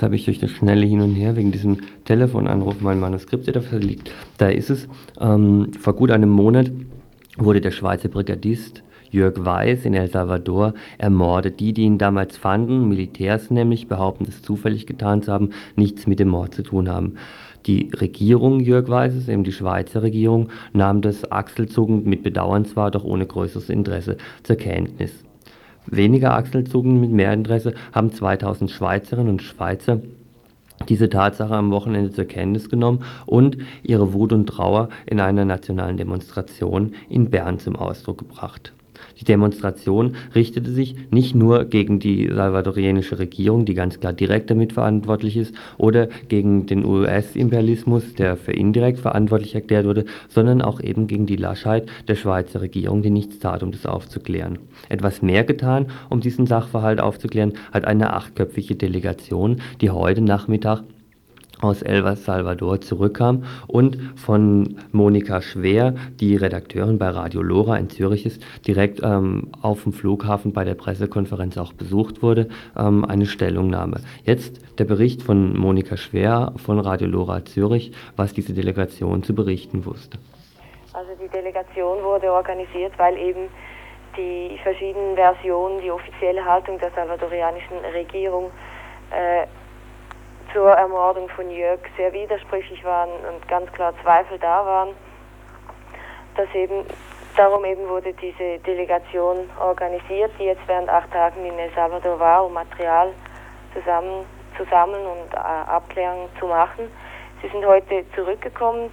Jetzt 0.00 0.04
habe 0.06 0.16
ich 0.16 0.24
durch 0.24 0.38
das 0.38 0.50
schnelle 0.50 0.86
Hin 0.86 1.02
und 1.02 1.14
Her 1.14 1.36
wegen 1.36 1.52
diesem 1.52 1.76
Telefonanruf 2.06 2.80
mein 2.80 2.98
Manuskript, 3.00 3.46
der 3.46 3.52
dafür 3.52 3.80
liegt. 3.80 4.10
Da 4.38 4.48
ist 4.48 4.70
es. 4.70 4.88
Ähm, 5.20 5.72
vor 5.78 5.92
gut 5.92 6.10
einem 6.10 6.30
Monat 6.30 6.70
wurde 7.36 7.60
der 7.60 7.70
Schweizer 7.70 8.08
Brigadist 8.08 8.82
Jörg 9.10 9.34
Weiß 9.44 9.84
in 9.84 9.92
El 9.92 10.10
Salvador 10.10 10.72
ermordet. 10.96 11.60
Die, 11.60 11.74
die 11.74 11.82
ihn 11.82 11.98
damals 11.98 12.38
fanden, 12.38 12.88
Militärs 12.88 13.50
nämlich, 13.50 13.88
behaupten 13.88 14.24
es 14.26 14.40
zufällig 14.40 14.86
getan 14.86 15.20
zu 15.20 15.32
haben, 15.32 15.50
nichts 15.76 16.06
mit 16.06 16.18
dem 16.18 16.28
Mord 16.28 16.54
zu 16.54 16.62
tun 16.62 16.88
haben. 16.88 17.16
Die 17.66 17.90
Regierung 17.94 18.60
Jörg 18.60 18.88
Weißes, 18.88 19.28
eben 19.28 19.44
die 19.44 19.52
Schweizer 19.52 20.02
Regierung, 20.02 20.48
nahm 20.72 21.02
das 21.02 21.30
achselzuckend 21.30 22.06
mit 22.06 22.22
Bedauern 22.22 22.64
zwar, 22.64 22.90
doch 22.90 23.04
ohne 23.04 23.26
größeres 23.26 23.68
Interesse 23.68 24.16
zur 24.44 24.56
Kenntnis. 24.56 25.12
Weniger 25.86 26.34
Achselzucken 26.34 27.00
mit 27.00 27.10
mehr 27.10 27.32
Interesse 27.32 27.74
haben 27.92 28.12
2000 28.12 28.70
Schweizerinnen 28.70 29.30
und 29.30 29.42
Schweizer 29.42 30.00
diese 30.88 31.08
Tatsache 31.08 31.54
am 31.54 31.70
Wochenende 31.70 32.10
zur 32.10 32.24
Kenntnis 32.24 32.68
genommen 32.68 33.04
und 33.26 33.58
ihre 33.82 34.12
Wut 34.12 34.32
und 34.32 34.46
Trauer 34.46 34.88
in 35.06 35.20
einer 35.20 35.44
nationalen 35.44 35.96
Demonstration 35.96 36.94
in 37.08 37.30
Bern 37.30 37.58
zum 37.58 37.76
Ausdruck 37.76 38.18
gebracht 38.18 38.72
die 39.18 39.24
Demonstration 39.24 40.16
richtete 40.34 40.70
sich 40.70 40.96
nicht 41.10 41.34
nur 41.34 41.64
gegen 41.64 42.00
die 42.00 42.28
salvadorianische 42.32 43.18
Regierung, 43.18 43.64
die 43.64 43.74
ganz 43.74 44.00
klar 44.00 44.12
direkt 44.12 44.50
damit 44.50 44.72
verantwortlich 44.72 45.36
ist, 45.36 45.54
oder 45.78 46.08
gegen 46.28 46.66
den 46.66 46.84
US-Imperialismus, 46.84 48.14
der 48.14 48.36
für 48.36 48.52
indirekt 48.52 48.98
verantwortlich 48.98 49.54
erklärt 49.54 49.86
wurde, 49.86 50.04
sondern 50.28 50.62
auch 50.62 50.80
eben 50.80 51.06
gegen 51.06 51.26
die 51.26 51.36
Laschheit 51.36 51.88
der 52.08 52.16
Schweizer 52.16 52.60
Regierung, 52.60 53.02
die 53.02 53.10
nichts 53.10 53.38
tat, 53.38 53.62
um 53.62 53.72
das 53.72 53.86
aufzuklären. 53.86 54.58
Etwas 54.88 55.22
mehr 55.22 55.44
getan, 55.44 55.86
um 56.08 56.20
diesen 56.20 56.46
Sachverhalt 56.46 57.00
aufzuklären, 57.00 57.52
hat 57.72 57.84
eine 57.84 58.12
achtköpfige 58.12 58.76
Delegation, 58.76 59.60
die 59.80 59.90
heute 59.90 60.22
Nachmittag 60.22 60.82
aus 61.62 61.82
El 61.82 62.04
Salvador 62.16 62.80
zurückkam 62.80 63.44
und 63.66 63.98
von 64.18 64.78
Monika 64.92 65.42
Schwer, 65.42 65.94
die 66.20 66.36
Redakteurin 66.36 66.98
bei 66.98 67.08
Radio 67.08 67.42
Lora 67.42 67.76
in 67.76 67.90
Zürich 67.90 68.26
ist, 68.26 68.42
direkt 68.66 69.00
ähm, 69.02 69.50
auf 69.62 69.82
dem 69.82 69.92
Flughafen 69.92 70.52
bei 70.52 70.64
der 70.64 70.74
Pressekonferenz 70.74 71.58
auch 71.58 71.72
besucht 71.72 72.22
wurde, 72.22 72.48
ähm, 72.78 73.04
eine 73.04 73.26
Stellungnahme. 73.26 74.00
Jetzt 74.24 74.78
der 74.78 74.84
Bericht 74.84 75.22
von 75.22 75.58
Monika 75.58 75.96
Schwer 75.96 76.52
von 76.56 76.80
Radio 76.80 77.08
Lora 77.08 77.44
Zürich, 77.44 77.92
was 78.16 78.32
diese 78.32 78.54
Delegation 78.54 79.22
zu 79.22 79.34
berichten 79.34 79.84
wusste. 79.84 80.18
Also 80.92 81.10
die 81.22 81.28
Delegation 81.28 82.02
wurde 82.02 82.32
organisiert, 82.32 82.92
weil 82.98 83.16
eben 83.16 83.48
die 84.16 84.58
verschiedenen 84.62 85.14
Versionen, 85.14 85.80
die 85.80 85.90
offizielle 85.90 86.44
Haltung 86.44 86.78
der 86.78 86.90
salvadorianischen 86.90 87.76
Regierung 87.94 88.50
äh, 89.10 89.46
zur 90.52 90.70
Ermordung 90.70 91.28
von 91.30 91.50
Jörg 91.50 91.80
sehr 91.96 92.12
widersprüchlich 92.12 92.84
waren 92.84 93.10
und 93.10 93.46
ganz 93.48 93.70
klar 93.72 93.92
Zweifel 94.02 94.38
da 94.38 94.64
waren. 94.64 94.88
Dass 96.36 96.52
eben, 96.54 96.84
darum 97.36 97.64
eben 97.64 97.88
wurde 97.88 98.12
diese 98.14 98.58
Delegation 98.60 99.48
organisiert, 99.60 100.32
die 100.38 100.44
jetzt 100.44 100.66
während 100.66 100.88
acht 100.88 101.10
Tagen 101.12 101.44
in 101.44 101.58
El 101.58 101.70
Salvador 101.74 102.18
war, 102.18 102.44
um 102.46 102.52
Material 102.52 103.12
zusammen 103.74 104.26
zu 104.56 104.64
sammeln 104.64 105.06
und 105.06 105.34
äh, 105.34 105.36
Abklärungen 105.36 106.28
zu 106.38 106.46
machen. 106.46 106.90
Sie 107.42 107.48
sind 107.48 107.64
heute 107.64 108.04
zurückgekommen. 108.14 108.92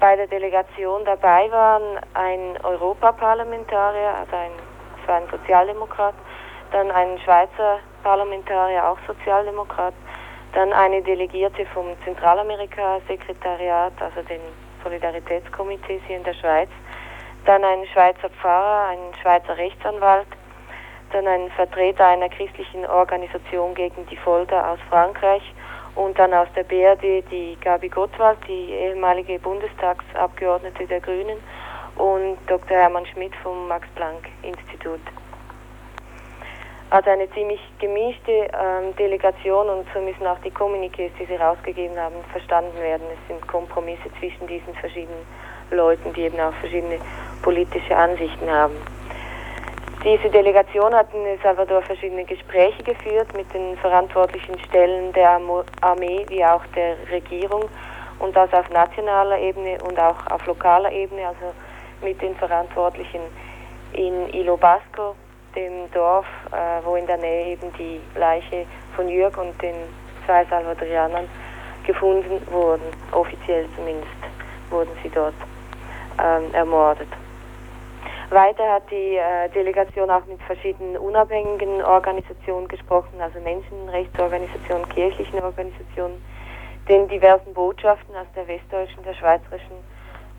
Bei 0.00 0.16
der 0.16 0.26
Delegation 0.26 1.04
dabei 1.04 1.50
waren 1.50 2.00
ein 2.14 2.58
Europaparlamentarier, 2.64 4.14
also 4.18 4.36
ein, 4.36 4.50
das 4.98 5.08
war 5.08 5.16
ein 5.16 5.28
Sozialdemokrat, 5.30 6.14
dann 6.72 6.90
ein 6.90 7.18
Schweizer 7.20 7.78
Parlamentarier, 8.02 8.84
auch 8.88 8.98
Sozialdemokrat, 9.06 9.94
dann 10.54 10.72
eine 10.72 11.02
Delegierte 11.02 11.66
vom 11.66 11.86
Zentralamerika-Sekretariat, 12.04 13.92
also 14.00 14.22
den 14.22 14.40
Solidaritätskomitees 14.82 16.00
hier 16.06 16.16
in 16.16 16.24
der 16.24 16.34
Schweiz, 16.34 16.68
dann 17.44 17.64
ein 17.64 17.84
Schweizer 17.92 18.30
Pfarrer, 18.30 18.88
ein 18.90 18.98
Schweizer 19.20 19.56
Rechtsanwalt, 19.56 20.28
dann 21.12 21.26
ein 21.26 21.50
Vertreter 21.50 22.06
einer 22.06 22.28
christlichen 22.28 22.86
Organisation 22.86 23.74
gegen 23.74 24.06
die 24.06 24.16
Folter 24.16 24.70
aus 24.70 24.78
Frankreich 24.88 25.42
und 25.96 26.18
dann 26.18 26.32
aus 26.32 26.48
der 26.56 26.64
BRD 26.64 27.24
die 27.30 27.56
Gabi 27.60 27.88
Gottwald, 27.88 28.38
die 28.48 28.70
ehemalige 28.72 29.38
Bundestagsabgeordnete 29.40 30.86
der 30.86 31.00
Grünen 31.00 31.38
und 31.96 32.38
Dr. 32.46 32.76
Hermann 32.76 33.06
Schmidt 33.06 33.34
vom 33.42 33.68
Max-Planck-Institut. 33.68 35.00
Also 36.90 37.10
eine 37.10 37.28
ziemlich 37.32 37.60
gemischte 37.78 38.30
ähm, 38.30 38.94
Delegation 38.96 39.68
und 39.68 39.86
so 39.92 40.00
müssen 40.00 40.26
auch 40.26 40.38
die 40.44 40.50
Kommuniqués, 40.50 41.10
die 41.18 41.24
sie 41.24 41.36
rausgegeben 41.36 41.98
haben, 41.98 42.16
verstanden 42.30 42.78
werden. 42.78 43.06
Es 43.12 43.28
sind 43.28 43.46
Kompromisse 43.48 44.10
zwischen 44.20 44.46
diesen 44.46 44.74
verschiedenen 44.74 45.26
Leuten, 45.70 46.12
die 46.12 46.22
eben 46.22 46.38
auch 46.40 46.52
verschiedene 46.54 46.98
politische 47.42 47.96
Ansichten 47.96 48.48
haben. 48.50 48.76
Diese 50.04 50.28
Delegation 50.28 50.94
hat 50.94 51.12
in 51.14 51.24
El 51.24 51.38
Salvador 51.38 51.80
verschiedene 51.80 52.24
Gespräche 52.24 52.82
geführt 52.82 53.34
mit 53.34 53.52
den 53.54 53.76
verantwortlichen 53.78 54.58
Stellen 54.68 55.12
der 55.14 55.40
Armee 55.80 56.26
wie 56.28 56.44
auch 56.44 56.62
der 56.76 56.96
Regierung 57.10 57.64
und 58.18 58.36
das 58.36 58.52
auf 58.52 58.68
nationaler 58.68 59.38
Ebene 59.38 59.78
und 59.82 59.98
auch 59.98 60.26
auf 60.30 60.46
lokaler 60.46 60.92
Ebene, 60.92 61.26
also 61.26 61.54
mit 62.02 62.20
den 62.20 62.36
Verantwortlichen 62.36 63.22
in 63.94 64.28
Ilobasco, 64.34 65.14
dem 65.54 65.90
Dorf, 65.92 66.26
äh, 66.52 66.84
wo 66.84 66.96
in 66.96 67.06
der 67.06 67.18
Nähe 67.18 67.52
eben 67.52 67.72
die 67.78 68.00
Leiche 68.16 68.66
von 68.96 69.08
Jürg 69.08 69.36
und 69.38 69.60
den 69.62 69.74
zwei 70.26 70.44
Salvadorianern 70.46 71.28
gefunden 71.86 72.40
wurden, 72.50 72.84
offiziell 73.12 73.66
zumindest 73.76 74.10
wurden 74.70 74.90
sie 75.02 75.10
dort 75.10 75.34
ähm, 76.22 76.52
ermordet. 76.54 77.08
Weiter 78.30 78.72
hat 78.72 78.90
die 78.90 79.16
äh, 79.16 79.48
Delegation 79.50 80.10
auch 80.10 80.24
mit 80.26 80.40
verschiedenen 80.42 80.96
unabhängigen 80.96 81.82
Organisationen 81.82 82.66
gesprochen, 82.68 83.20
also 83.20 83.38
Menschenrechtsorganisationen, 83.40 84.88
kirchlichen 84.88 85.40
Organisationen, 85.42 86.22
den 86.88 87.06
diversen 87.08 87.52
Botschaften 87.54 88.16
aus 88.16 88.26
der 88.34 88.48
westdeutschen, 88.48 89.04
der 89.04 89.14
schweizerischen 89.14 89.76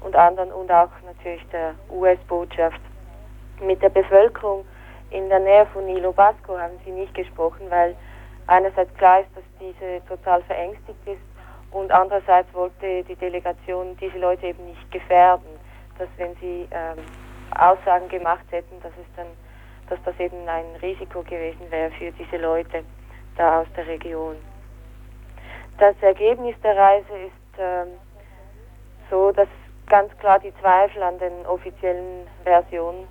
und 0.02 0.16
anderen 0.16 0.52
und 0.52 0.72
auch 0.72 0.90
natürlich 1.06 1.46
der 1.52 1.76
US-Botschaft. 1.90 2.80
Mit 3.62 3.82
der 3.82 3.90
Bevölkerung 3.90 4.66
in 5.10 5.30
der 5.30 5.40
Nähe 5.40 5.66
von 5.68 5.86
Nilo 5.86 6.12
Basco 6.12 6.58
haben 6.58 6.80
sie 6.84 6.92
nicht 6.92 7.14
gesprochen, 7.14 7.68
weil 7.70 7.96
einerseits 8.48 8.94
klar 8.96 9.22
ist, 9.22 9.30
dass 9.36 9.44
diese 9.60 10.06
total 10.08 10.42
verängstigt 10.44 11.00
ist 11.06 11.22
und 11.72 11.92
andererseits 11.92 12.54
wollte 12.54 13.04
die 13.04 13.16
Delegation 13.16 13.98
diese 14.00 14.18
Leute 14.18 14.48
eben 14.48 14.66
nicht 14.66 14.92
gefährden, 14.92 15.60
dass 15.98 16.08
wenn 16.18 16.36
sie 16.38 16.68
ähm, 16.72 16.98
Aussagen 17.58 18.08
gemacht 18.10 18.46
hätten, 18.52 18.82
dass 18.82 18.92
es 18.94 19.08
dann, 19.16 19.28
dass 19.90 20.00
das 20.04 20.20
eben 20.20 20.48
ein 20.48 20.66
Risiko 20.82 21.22
gewesen 21.24 21.70
wäre 21.70 21.92
für 21.92 22.12
diese 22.12 22.38
Leute 22.38 22.84
da 23.38 23.62
aus 23.62 23.68
der 23.76 23.88
Region. 23.88 24.38
Das 25.78 25.96
Ergebnis 26.02 26.56
der 26.64 26.78
Reise 26.78 27.18
ist 27.26 27.60
ähm, 27.60 27.88
so, 29.10 29.32
dass 29.32 29.50
ganz 29.88 30.18
klar 30.20 30.40
die 30.40 30.54
Zweifel 30.62 31.04
an 31.04 31.20
den 31.20 31.46
offiziellen 31.46 32.28
Versionen 32.44 33.08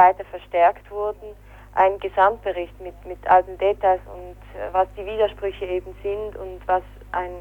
weiter 0.00 0.24
verstärkt 0.24 0.90
wurden. 0.90 1.36
Ein 1.74 1.98
Gesamtbericht 2.00 2.78
mit, 2.80 2.94
mit 3.06 3.24
allen 3.28 3.58
Details 3.58 4.00
und 4.12 4.36
äh, 4.58 4.72
was 4.72 4.88
die 4.96 5.04
Widersprüche 5.04 5.66
eben 5.66 5.94
sind 6.02 6.36
und 6.36 6.60
was 6.66 6.82
ein 7.12 7.32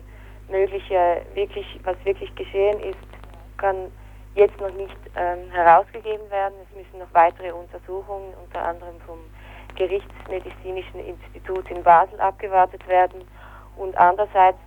möglicher, 0.49 1.17
wirklich, 1.33 1.79
was 1.83 1.95
wirklich 2.03 2.33
geschehen 2.35 2.79
ist, 2.81 2.99
kann 3.57 3.91
jetzt 4.35 4.59
noch 4.59 4.73
nicht 4.73 4.97
ähm, 5.15 5.49
herausgegeben 5.51 6.29
werden. 6.29 6.55
Es 6.69 6.77
müssen 6.77 6.99
noch 6.99 7.13
weitere 7.13 7.51
Untersuchungen, 7.51 8.33
unter 8.43 8.63
anderem 8.63 8.99
vom 9.05 9.19
Gerichtsmedizinischen 9.75 10.99
Institut 10.99 11.69
in 11.71 11.81
Basel, 11.83 12.19
abgewartet 12.19 12.85
werden. 12.87 13.23
Und 13.77 13.97
andererseits 13.97 14.59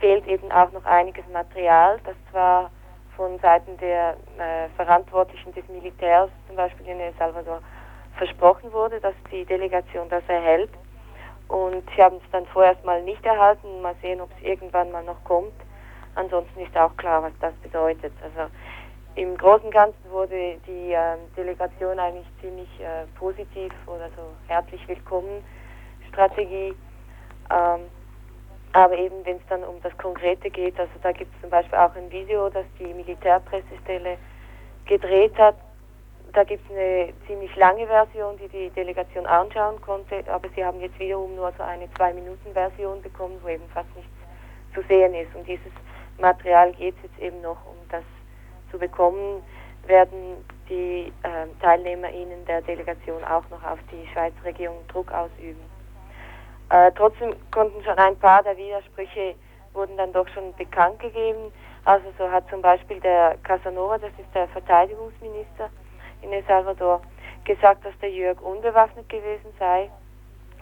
fehlt 0.00 0.26
eben 0.26 0.50
auch 0.52 0.72
noch 0.72 0.84
einiges 0.84 1.24
Material, 1.32 1.98
das 2.04 2.16
zwar 2.30 2.70
von 3.16 3.38
Seiten 3.40 3.76
der 3.78 4.16
äh, 4.38 4.68
Verantwortlichen 4.76 5.52
des 5.54 5.66
Militärs, 5.68 6.30
zum 6.46 6.56
Beispiel 6.56 6.86
in 6.86 7.00
El 7.00 7.14
Salvador, 7.18 7.60
versprochen 8.16 8.72
wurde, 8.72 9.00
dass 9.00 9.14
die 9.30 9.44
Delegation 9.44 10.08
das 10.08 10.22
erhält. 10.28 10.70
Und 11.48 11.84
sie 11.94 12.02
haben 12.02 12.16
es 12.16 12.30
dann 12.32 12.46
vorerst 12.46 12.84
mal 12.84 13.02
nicht 13.02 13.24
erhalten. 13.24 13.80
Mal 13.82 13.94
sehen, 14.02 14.20
ob 14.20 14.30
es 14.36 14.42
irgendwann 14.42 14.90
mal 14.90 15.04
noch 15.04 15.22
kommt. 15.24 15.52
Ansonsten 16.14 16.60
ist 16.60 16.76
auch 16.76 16.96
klar, 16.96 17.22
was 17.22 17.32
das 17.40 17.54
bedeutet. 17.56 18.12
Also 18.22 18.50
im 19.16 19.36
Großen 19.36 19.66
und 19.66 19.72
Ganzen 19.72 20.10
wurde 20.10 20.56
die 20.66 20.92
äh, 20.92 21.16
Delegation 21.36 21.98
eigentlich 21.98 22.26
ziemlich 22.40 22.68
äh, 22.80 23.06
positiv 23.18 23.72
oder 23.86 24.08
so 24.16 24.22
herzlich 24.46 24.86
willkommen 24.88 25.44
Strategie. 26.08 26.74
Ähm, 27.50 27.80
aber 28.76 28.98
eben, 28.98 29.24
wenn 29.24 29.36
es 29.36 29.46
dann 29.48 29.64
um 29.64 29.80
das 29.80 29.96
Konkrete 29.96 30.50
geht, 30.50 30.78
also 30.78 30.92
da 31.02 31.10
gibt 31.10 31.34
es 31.34 31.40
zum 31.40 31.48
Beispiel 31.48 31.78
auch 31.78 31.96
ein 31.96 32.10
Video, 32.10 32.50
das 32.50 32.66
die 32.78 32.92
Militärpressestelle 32.92 34.18
gedreht 34.84 35.34
hat. 35.38 35.56
Da 36.34 36.44
gibt 36.44 36.62
es 36.68 36.76
eine 36.76 37.14
ziemlich 37.26 37.56
lange 37.56 37.86
Version, 37.86 38.36
die 38.36 38.48
die 38.48 38.68
Delegation 38.68 39.24
anschauen 39.24 39.80
konnte, 39.80 40.22
aber 40.30 40.50
sie 40.54 40.62
haben 40.62 40.78
jetzt 40.82 40.98
wiederum 40.98 41.34
nur 41.36 41.54
so 41.56 41.62
eine 41.62 41.90
Zwei-Minuten-Version 41.94 43.00
bekommen, 43.00 43.38
wo 43.42 43.48
eben 43.48 43.66
fast 43.72 43.88
nichts 43.96 44.12
zu 44.74 44.82
sehen 44.82 45.14
ist. 45.14 45.34
Und 45.34 45.48
dieses 45.48 45.72
Material 46.18 46.70
geht 46.72 46.96
es 46.96 47.04
jetzt 47.04 47.18
eben 47.18 47.40
noch, 47.40 47.64
um 47.64 47.78
das 47.90 48.04
zu 48.70 48.78
bekommen, 48.78 49.42
werden 49.86 50.44
die 50.68 51.10
äh, 51.22 51.46
TeilnehmerInnen 51.62 52.44
der 52.44 52.60
Delegation 52.60 53.24
auch 53.24 53.48
noch 53.48 53.64
auf 53.64 53.78
die 53.90 54.06
Schweizer 54.12 54.44
Regierung 54.44 54.86
Druck 54.88 55.10
ausüben. 55.12 55.75
Äh, 56.70 56.90
trotzdem 56.96 57.34
konnten 57.52 57.82
schon 57.84 57.96
ein 57.96 58.16
paar 58.18 58.42
der 58.42 58.56
Widersprüche 58.56 59.34
wurden 59.72 59.96
dann 59.96 60.12
doch 60.12 60.26
schon 60.28 60.54
bekannt 60.54 60.98
gegeben. 60.98 61.52
Also 61.84 62.06
so 62.18 62.30
hat 62.30 62.48
zum 62.50 62.60
Beispiel 62.62 62.98
der 63.00 63.36
Casanova, 63.44 63.98
das 63.98 64.10
ist 64.18 64.34
der 64.34 64.48
Verteidigungsminister 64.48 65.70
in 66.22 66.32
El 66.32 66.42
Salvador, 66.44 67.00
gesagt, 67.44 67.84
dass 67.84 67.96
der 68.00 68.10
Jörg 68.10 68.40
unbewaffnet 68.40 69.08
gewesen 69.08 69.52
sei 69.58 69.88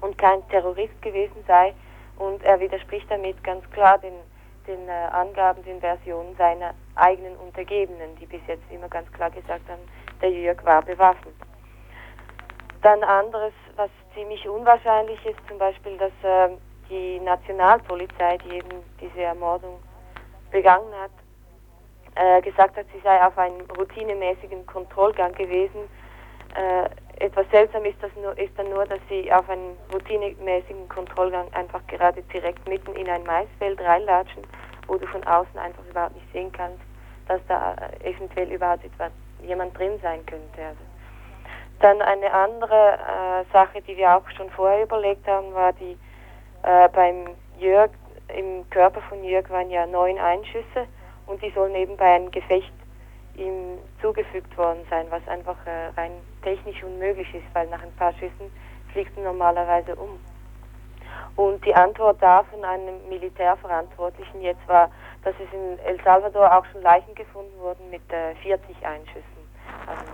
und 0.02 0.18
kein 0.18 0.46
Terrorist 0.50 1.00
gewesen 1.00 1.42
sei. 1.46 1.72
Und 2.18 2.42
er 2.44 2.60
widerspricht 2.60 3.10
damit 3.10 3.42
ganz 3.42 3.68
klar 3.70 3.98
den, 3.98 4.12
den 4.66 4.86
äh, 4.88 4.92
Angaben, 4.92 5.64
den 5.64 5.80
Versionen 5.80 6.36
seiner 6.36 6.74
eigenen 6.94 7.36
Untergebenen, 7.36 8.14
die 8.20 8.26
bis 8.26 8.42
jetzt 8.46 8.70
immer 8.70 8.88
ganz 8.88 9.10
klar 9.12 9.30
gesagt 9.30 9.68
haben, 9.68 9.80
der 10.20 10.30
Jörg 10.30 10.62
war 10.64 10.82
bewaffnet. 10.82 11.34
Dann 12.84 13.02
anderes, 13.02 13.54
was 13.76 13.88
ziemlich 14.12 14.46
unwahrscheinlich 14.46 15.18
ist, 15.24 15.38
zum 15.48 15.56
Beispiel, 15.56 15.96
dass 15.96 16.12
äh, 16.22 16.54
die 16.90 17.18
Nationalpolizei, 17.18 18.36
die 18.44 18.56
eben 18.56 18.84
diese 19.00 19.22
Ermordung 19.22 19.82
begangen 20.50 20.92
hat, 21.00 21.10
äh, 22.14 22.42
gesagt 22.42 22.76
hat, 22.76 22.84
sie 22.92 23.00
sei 23.00 23.24
auf 23.24 23.38
einem 23.38 23.62
routinemäßigen 23.78 24.66
Kontrollgang 24.66 25.32
gewesen. 25.32 25.88
Äh, 26.54 27.24
etwas 27.24 27.46
seltsam 27.50 27.86
ist, 27.86 27.96
das 28.02 28.10
nur, 28.16 28.36
ist 28.36 28.52
dann 28.58 28.68
nur, 28.68 28.84
dass 28.84 29.00
sie 29.08 29.32
auf 29.32 29.48
einem 29.48 29.78
routinemäßigen 29.90 30.86
Kontrollgang 30.90 31.50
einfach 31.54 31.80
gerade 31.86 32.20
direkt 32.24 32.68
mitten 32.68 32.92
in 32.96 33.08
ein 33.08 33.24
Maisfeld 33.24 33.80
reinlatschen, 33.80 34.42
wo 34.88 34.96
du 34.96 35.06
von 35.06 35.24
außen 35.24 35.58
einfach 35.58 35.86
überhaupt 35.88 36.16
nicht 36.16 36.30
sehen 36.34 36.52
kannst, 36.52 36.82
dass 37.28 37.40
da 37.48 37.76
äh, 37.76 38.10
eventuell 38.10 38.52
überhaupt 38.52 38.84
etwas, 38.84 39.10
jemand 39.40 39.76
drin 39.78 39.98
sein 40.02 40.24
könnte. 40.26 40.66
Also 40.66 40.83
dann 41.80 42.00
eine 42.02 42.32
andere 42.32 42.98
äh, 42.98 43.52
Sache, 43.52 43.82
die 43.82 43.96
wir 43.96 44.16
auch 44.16 44.28
schon 44.36 44.50
vorher 44.50 44.82
überlegt 44.82 45.26
haben, 45.26 45.52
war 45.54 45.72
die 45.72 45.98
äh, 46.62 46.88
beim 46.88 47.28
Jörg, 47.58 47.90
im 48.28 48.68
Körper 48.70 49.00
von 49.02 49.22
Jörg 49.22 49.48
waren 49.50 49.70
ja 49.70 49.86
neun 49.86 50.18
Einschüsse 50.18 50.86
und 51.26 51.42
die 51.42 51.50
sollen 51.50 51.74
eben 51.74 51.96
bei 51.96 52.14
einem 52.14 52.30
Gefecht 52.30 52.72
ihm 53.36 53.78
zugefügt 54.00 54.56
worden 54.56 54.86
sein, 54.90 55.06
was 55.10 55.26
einfach 55.28 55.56
äh, 55.66 55.88
rein 55.96 56.12
technisch 56.42 56.82
unmöglich 56.82 57.32
ist, 57.34 57.44
weil 57.52 57.66
nach 57.68 57.82
ein 57.82 57.94
paar 57.96 58.12
Schüssen 58.14 58.50
fliegt 58.92 59.16
er 59.16 59.24
normalerweise 59.24 59.94
um. 59.96 60.18
Und 61.36 61.64
die 61.64 61.74
Antwort 61.74 62.18
da 62.20 62.44
von 62.44 62.64
einem 62.64 63.08
Militärverantwortlichen 63.08 64.40
jetzt 64.40 64.66
war, 64.68 64.90
dass 65.24 65.34
es 65.34 65.52
in 65.52 65.78
El 65.80 66.00
Salvador 66.02 66.56
auch 66.56 66.64
schon 66.66 66.82
Leichen 66.82 67.14
gefunden 67.14 67.58
wurden 67.58 67.90
mit 67.90 68.02
äh, 68.12 68.34
40 68.36 68.86
Einschüssen. 68.86 69.24
Also 69.86 70.04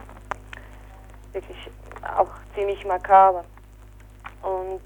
wirklich 1.33 1.71
auch 2.17 2.31
ziemlich 2.55 2.85
makaber. 2.85 3.45
Und 4.43 4.83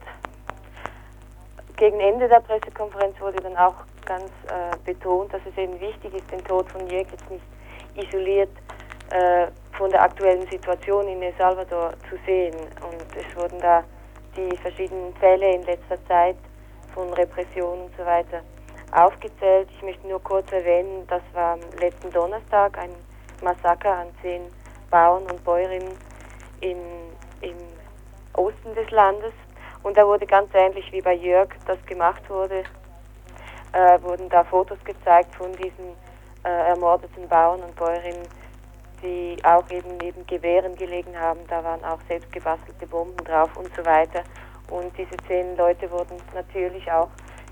gegen 1.77 2.01
Ende 2.01 2.29
der 2.29 2.41
Pressekonferenz 2.41 3.21
wurde 3.21 3.41
dann 3.41 3.57
auch 3.57 3.75
ganz 4.05 4.31
äh, 4.49 4.77
betont, 4.85 5.33
dass 5.33 5.41
es 5.47 5.57
eben 5.57 5.81
wichtig 5.81 6.15
ist, 6.15 6.31
den 6.31 6.45
Tod 6.45 6.71
von 6.71 6.87
Jek 6.89 7.11
jetzt 7.11 7.31
nicht 7.31 7.45
isoliert 7.95 8.51
äh, 9.11 9.47
von 9.73 9.91
der 9.91 10.03
aktuellen 10.03 10.47
Situation 10.49 11.09
in 11.09 11.23
El 11.23 11.35
Salvador 11.39 11.95
zu 12.09 12.17
sehen. 12.27 12.55
Und 12.55 13.17
es 13.17 13.37
wurden 13.37 13.61
da 13.61 13.83
die 14.37 14.57
verschiedenen 14.57 15.15
Fälle 15.17 15.55
in 15.55 15.63
letzter 15.63 16.05
Zeit 16.07 16.37
von 16.93 17.13
Repression 17.13 17.83
und 17.83 17.97
so 17.97 18.05
weiter 18.05 18.43
aufgezählt. 18.93 19.69
Ich 19.77 19.83
möchte 19.83 20.07
nur 20.07 20.23
kurz 20.23 20.51
erwähnen, 20.53 21.07
das 21.09 21.23
war 21.33 21.55
am 21.55 21.61
letzten 21.81 22.11
Donnerstag 22.11 22.79
ein 22.79 22.91
Massaker 23.43 23.99
an 23.99 24.09
zehn 24.23 24.43
Bauern 24.91 25.25
und 25.25 25.43
Bäuerinnen 25.45 25.97
im, 26.65 26.79
im 27.43 27.57
Osten 28.33 28.75
des 28.75 28.91
Landes. 28.91 29.33
Und 29.83 29.97
da 29.97 30.07
wurde 30.07 30.27
ganz 30.27 30.49
ähnlich 30.55 30.91
wie 30.93 31.03
bei 31.03 31.13
Jörg 31.13 31.51
das 31.67 31.79
gemacht 31.87 32.23
wurde, 32.31 32.65
äh, 33.73 34.03
wurden 34.03 34.29
da 34.31 34.45
Fotos 34.45 34.79
gezeigt 34.85 35.35
von 35.35 35.53
diesen 35.53 35.95
äh, 36.45 36.49
ermordeten 36.49 37.29
Bauern 37.29 37.61
und 37.61 37.77
Bäuerinnen, 37.77 38.27
die 39.03 39.37
auch 39.45 39.69
eben 39.71 39.99
neben 39.99 40.27
Gewehren 40.27 40.75
gelegen 40.77 41.19
haben. 41.19 41.41
Da 41.49 41.63
waren 41.63 41.85
auch 41.85 42.01
selbst 42.09 42.33
gebastelte 42.33 42.87
Bomben 42.87 43.23
drauf 43.25 43.55
und 43.57 43.69
so 43.77 43.85
weiter. 43.85 44.23
Und 44.71 44.97
diese 44.97 45.17
zehn 45.29 45.57
Leute 45.57 45.91
wurden 45.91 46.17
natürlich 46.35 46.91
auch 46.91 47.11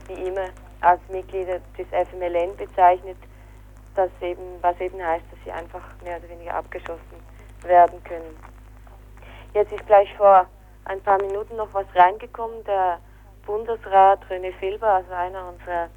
wie 0.09 0.29
immer 0.29 0.49
als 0.81 1.01
Mitglieder 1.11 1.61
des 1.77 1.87
FMLN 1.89 2.57
bezeichnet, 2.57 3.19
das 3.95 4.11
eben, 4.23 4.43
was 4.63 4.81
eben 4.81 5.05
heißt, 5.05 5.25
dass 5.31 5.39
sie 5.45 5.53
einfach 5.53 5.83
mehr 6.03 6.17
oder 6.17 6.31
weniger 6.31 6.55
abgeschossen 6.55 7.21
werden 7.63 8.03
können. 8.05 8.52
Jetzt 9.55 9.71
ist 9.71 9.87
gleich 9.87 10.13
vor 10.17 10.47
ein 10.87 11.01
paar 11.03 11.21
Minuten 11.21 11.57
noch 11.57 11.73
was 11.75 11.85
reingekommen. 11.95 12.65
Der 12.65 12.99
Bundesrat 13.45 14.21
René 14.31 14.53
Filber, 14.55 14.95
also 14.95 15.13
einer 15.13 15.47
unserer 15.47 15.91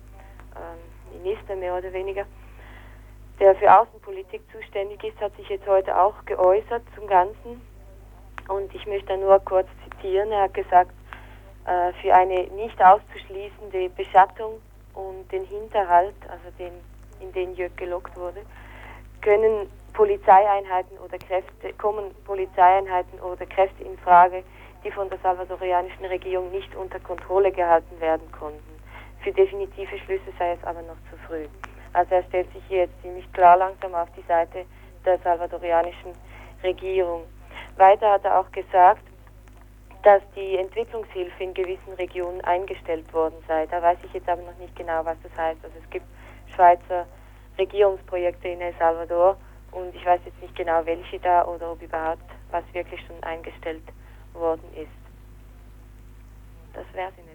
ähm, 0.58 1.18
Minister 1.18 1.56
mehr 1.56 1.78
oder 1.78 1.94
weniger, 1.94 2.26
der 3.40 3.56
für 3.56 3.74
Außenpolitik 3.74 4.42
zuständig 4.52 5.02
ist, 5.06 5.20
hat 5.22 5.34
sich 5.38 5.48
jetzt 5.48 5.66
heute 5.68 5.98
auch 5.98 6.26
geäußert 6.26 6.84
zum 6.96 7.08
Ganzen. 7.08 7.62
Und 8.50 8.76
ich 8.76 8.86
möchte 8.88 9.18
nur 9.18 9.40
kurz 9.40 9.68
zitieren. 9.86 10.34
Er 10.34 10.44
hat 10.44 10.54
gesagt, 10.54 10.92
äh, 11.66 11.94
für 12.02 12.14
eine 12.14 12.48
nicht 12.48 12.84
auszuschließende 12.84 13.90
Beschattung 13.90 14.62
und 14.94 15.32
den 15.32 15.46
Hinterhalt, 15.46 16.16
also 16.30 16.50
den, 16.60 16.74
in 17.22 17.32
den 17.32 17.56
Jörg 17.56 17.76
gelockt 17.78 18.18
wurde, 18.18 18.42
können 19.22 19.70
Polizeieinheiten 19.96 20.98
oder 21.00 21.18
Kräfte, 21.18 21.74
kommen 21.78 22.14
Polizeieinheiten 22.26 23.20
oder 23.22 23.46
Kräfte 23.46 23.84
in 23.84 23.98
Frage, 24.00 24.44
die 24.84 24.92
von 24.92 25.10
der 25.10 25.18
salvadorianischen 25.20 26.06
Regierung 26.06 26.52
nicht 26.52 26.76
unter 26.76 27.00
Kontrolle 27.00 27.52
gehalten 27.52 28.00
werden 28.02 28.30
konnten. 28.32 28.80
Für 29.24 29.32
definitive 29.32 29.98
Schlüsse 30.00 30.32
sei 30.38 30.52
es 30.52 30.64
aber 30.66 30.82
noch 30.82 30.98
zu 31.10 31.18
früh. 31.26 31.48
Also 31.94 32.14
er 32.14 32.24
stellt 32.24 32.52
sich 32.52 32.62
hier 32.68 32.80
jetzt 32.80 33.02
ziemlich 33.02 33.32
klar 33.32 33.58
langsam 33.58 33.96
auf 33.96 34.10
die 34.18 34.24
Seite 34.28 34.66
der 35.06 35.18
salvadorianischen 35.20 36.12
Regierung. 36.62 37.24
Weiter 37.78 38.12
hat 38.12 38.26
er 38.26 38.40
auch 38.40 38.52
gesagt, 38.52 39.02
dass 40.04 40.22
die 40.36 40.58
Entwicklungshilfe 40.58 41.42
in 41.42 41.54
gewissen 41.54 41.94
Regionen 41.98 42.42
eingestellt 42.42 43.12
worden 43.14 43.38
sei. 43.48 43.66
Da 43.68 43.82
weiß 43.82 43.98
ich 44.04 44.14
jetzt 44.14 44.28
aber 44.28 44.42
noch 44.42 44.58
nicht 44.58 44.76
genau, 44.76 45.06
was 45.06 45.18
das 45.24 45.32
heißt. 45.38 45.64
Also 45.64 45.76
es 45.82 45.90
gibt 45.90 46.06
Schweizer 46.54 47.08
Regierungsprojekte 47.58 48.50
in 48.50 48.62
El 48.62 48.74
Salvador 48.78 49.38
und 49.76 49.94
ich 49.94 50.06
weiß 50.06 50.22
jetzt 50.26 50.42
nicht 50.42 50.56
genau, 50.56 50.86
welche 50.86 51.20
da 51.20 51.46
oder 51.46 51.74
ob 51.74 51.82
überhaupt 51.82 52.24
was 52.52 52.64
wirklich 52.74 53.02
schon 53.06 53.22
eingestellt 53.24 53.84
worden 54.34 54.74
ist. 54.74 54.90
Das 56.74 56.86
wäre 56.94 57.12
sie 57.16 57.24
nicht. 57.24 57.35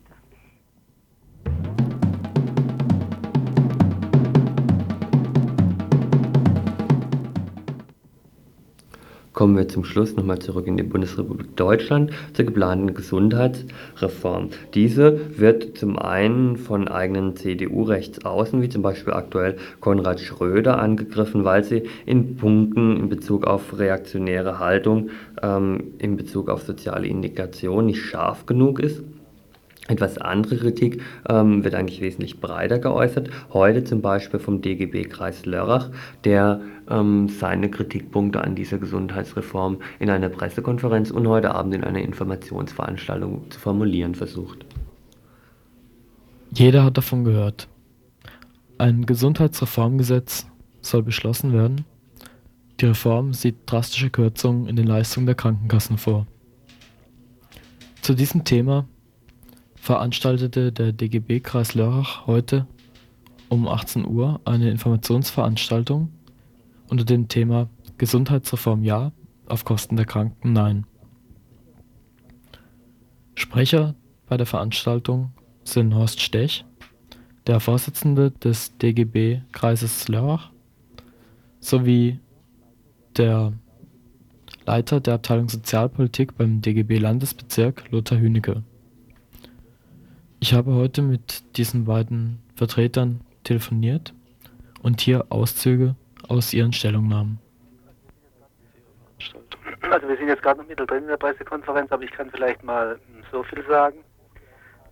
Kommen 9.40 9.56
wir 9.56 9.68
zum 9.68 9.84
Schluss 9.84 10.16
nochmal 10.16 10.38
zurück 10.38 10.66
in 10.66 10.76
die 10.76 10.82
Bundesrepublik 10.82 11.56
Deutschland 11.56 12.10
zur 12.34 12.44
geplanten 12.44 12.92
Gesundheitsreform. 12.92 14.50
Diese 14.74 15.38
wird 15.38 15.78
zum 15.78 15.98
einen 15.98 16.58
von 16.58 16.88
eigenen 16.88 17.36
CDU-Rechtsaußen, 17.36 18.60
wie 18.60 18.68
zum 18.68 18.82
Beispiel 18.82 19.14
aktuell 19.14 19.56
Konrad 19.80 20.20
Schröder, 20.20 20.78
angegriffen, 20.78 21.42
weil 21.44 21.64
sie 21.64 21.84
in 22.04 22.36
Punkten 22.36 22.98
in 22.98 23.08
Bezug 23.08 23.46
auf 23.46 23.78
reaktionäre 23.78 24.58
Haltung, 24.58 25.08
ähm, 25.42 25.94
in 25.96 26.18
Bezug 26.18 26.50
auf 26.50 26.64
soziale 26.64 27.06
Indikation 27.06 27.86
nicht 27.86 28.02
scharf 28.02 28.44
genug 28.44 28.78
ist. 28.78 29.02
Etwas 29.90 30.18
andere 30.18 30.56
Kritik 30.56 31.02
ähm, 31.28 31.64
wird 31.64 31.74
eigentlich 31.74 32.00
wesentlich 32.00 32.38
breiter 32.38 32.78
geäußert. 32.78 33.28
Heute 33.52 33.82
zum 33.82 34.00
Beispiel 34.00 34.38
vom 34.38 34.62
DGB-Kreis 34.62 35.46
Lörrach, 35.46 35.90
der 36.22 36.60
ähm, 36.88 37.28
seine 37.28 37.68
Kritikpunkte 37.72 38.40
an 38.40 38.54
dieser 38.54 38.78
Gesundheitsreform 38.78 39.78
in 39.98 40.08
einer 40.08 40.28
Pressekonferenz 40.28 41.10
und 41.10 41.26
heute 41.26 41.52
Abend 41.56 41.74
in 41.74 41.82
einer 41.82 42.02
Informationsveranstaltung 42.02 43.50
zu 43.50 43.58
formulieren 43.58 44.14
versucht. 44.14 44.64
Jeder 46.52 46.84
hat 46.84 46.96
davon 46.96 47.24
gehört. 47.24 47.66
Ein 48.78 49.06
Gesundheitsreformgesetz 49.06 50.46
soll 50.82 51.02
beschlossen 51.02 51.52
werden. 51.52 51.84
Die 52.80 52.86
Reform 52.86 53.32
sieht 53.32 53.56
drastische 53.66 54.10
Kürzungen 54.10 54.68
in 54.68 54.76
den 54.76 54.86
Leistungen 54.86 55.26
der 55.26 55.34
Krankenkassen 55.34 55.98
vor. 55.98 56.28
Zu 58.02 58.14
diesem 58.14 58.44
Thema 58.44 58.86
veranstaltete 59.80 60.72
der 60.72 60.92
DGB 60.92 61.40
Kreis 61.40 61.74
Lörrach 61.74 62.26
heute 62.26 62.66
um 63.48 63.66
18 63.66 64.06
Uhr 64.06 64.40
eine 64.44 64.70
Informationsveranstaltung 64.70 66.12
unter 66.88 67.04
dem 67.04 67.28
Thema 67.28 67.68
Gesundheitsreform 67.98 68.84
ja, 68.84 69.12
auf 69.46 69.64
Kosten 69.64 69.96
der 69.96 70.04
Kranken 70.04 70.52
nein. 70.52 70.86
Sprecher 73.34 73.94
bei 74.28 74.36
der 74.36 74.46
Veranstaltung 74.46 75.32
sind 75.64 75.94
Horst 75.94 76.20
Stech, 76.20 76.64
der 77.46 77.58
Vorsitzende 77.58 78.30
des 78.30 78.76
DGB 78.76 79.40
Kreises 79.52 80.08
Lörrach, 80.08 80.50
sowie 81.58 82.20
der 83.16 83.54
Leiter 84.66 85.00
der 85.00 85.14
Abteilung 85.14 85.48
Sozialpolitik 85.48 86.36
beim 86.36 86.60
DGB 86.60 86.98
Landesbezirk 86.98 87.90
Lothar 87.90 88.18
Hünecke. 88.18 88.62
Ich 90.42 90.54
habe 90.54 90.72
heute 90.72 91.02
mit 91.02 91.58
diesen 91.58 91.84
beiden 91.84 92.42
Vertretern 92.56 93.20
telefoniert 93.44 94.14
und 94.82 95.02
hier 95.02 95.26
Auszüge 95.28 95.96
aus 96.28 96.54
ihren 96.54 96.72
Stellungnahmen. 96.72 97.38
Also 99.90 100.08
wir 100.08 100.16
sind 100.16 100.28
jetzt 100.28 100.42
gerade 100.42 100.60
noch 100.60 100.66
mittendrin 100.66 101.02
in 101.02 101.08
der 101.08 101.18
Pressekonferenz, 101.18 101.92
aber 101.92 102.04
ich 102.04 102.10
kann 102.10 102.30
vielleicht 102.30 102.64
mal 102.64 102.98
so 103.30 103.42
viel 103.42 103.62
sagen, 103.66 103.98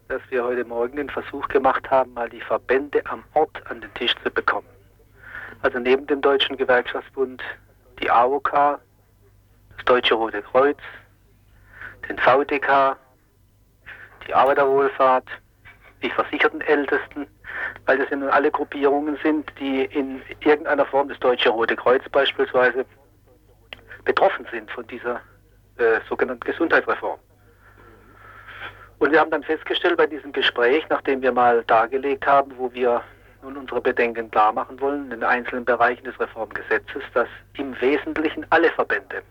dass 0.09 0.21
wir 0.29 0.45
heute 0.45 0.67
Morgen 0.67 0.97
den 0.97 1.09
Versuch 1.09 1.49
gemacht 1.49 1.91
haben, 1.91 2.13
mal 2.13 2.29
die 2.29 2.43
Verbände 2.43 3.01
am 3.07 3.25
Ort 3.33 3.67
an 3.71 3.81
den 3.81 3.93
Tisch 3.95 4.15
zu 4.23 4.31
bekommen. 4.31 4.69
Also 5.63 5.79
neben 5.79 6.07
dem 6.07 6.21
Deutschen 6.21 6.59
Gewerkschaftsbund 6.59 7.43
die 8.03 8.11
AOK, 8.11 8.53
das 8.53 9.85
Deutsche 9.87 10.15
Rote 10.15 10.43
Kreuz, 10.43 10.79
den 12.07 12.19
VDK, 12.19 12.99
die 14.29 14.35
Arbeiterwohlfahrt, 14.35 15.27
die 16.03 16.11
Versichertenältesten, 16.11 17.27
weil 17.87 17.99
das 17.99 18.09
ja 18.11 18.17
nun 18.17 18.29
alle 18.29 18.51
Gruppierungen 18.51 19.19
sind, 19.23 19.51
die 19.59 19.85
in 19.87 20.23
irgendeiner 20.41 20.87
Form, 20.87 21.09
das 21.09 21.19
Deutsche 21.19 21.49
Rote 21.49 21.75
Kreuz 21.75 22.03
beispielsweise, 22.11 22.85
betroffen 24.05 24.47
sind 24.51 24.71
von 24.71 24.87
dieser 24.87 25.21
äh, 25.79 26.01
sogenannten 26.09 26.45
Gesundheitsreform. 26.45 27.19
Und 28.99 29.13
wir 29.13 29.21
haben 29.21 29.31
dann 29.31 29.43
festgestellt 29.43 29.97
bei 29.97 30.07
diesem 30.07 30.33
Gespräch, 30.33 30.85
nachdem 30.89 31.23
wir 31.23 31.33
mal 31.33 31.63
dargelegt 31.65 32.27
haben, 32.27 32.53
wo 32.57 32.73
wir 32.73 33.03
nun 33.43 33.57
unsere 33.57 33.81
Bedenken 33.81 34.31
klar 34.31 34.53
machen 34.53 34.81
wollen 34.81 35.05
in 35.05 35.11
den 35.11 35.25
einzelnen 35.25 35.65
Bereichen 35.65 36.05
des 36.05 36.19
Reformgesetzes, 36.19 37.03
dass 37.15 37.29
im 37.55 37.81
Wesentlichen 37.81 38.45
alle 38.51 38.71
Verbände 38.71 39.23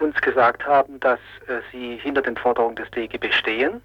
uns 0.00 0.20
gesagt 0.20 0.66
haben, 0.66 0.98
dass 1.00 1.20
äh, 1.46 1.60
sie 1.70 1.96
hinter 1.96 2.22
den 2.22 2.36
Forderungen 2.36 2.76
des 2.76 2.90
DGB 2.90 3.30
stehen. 3.32 3.80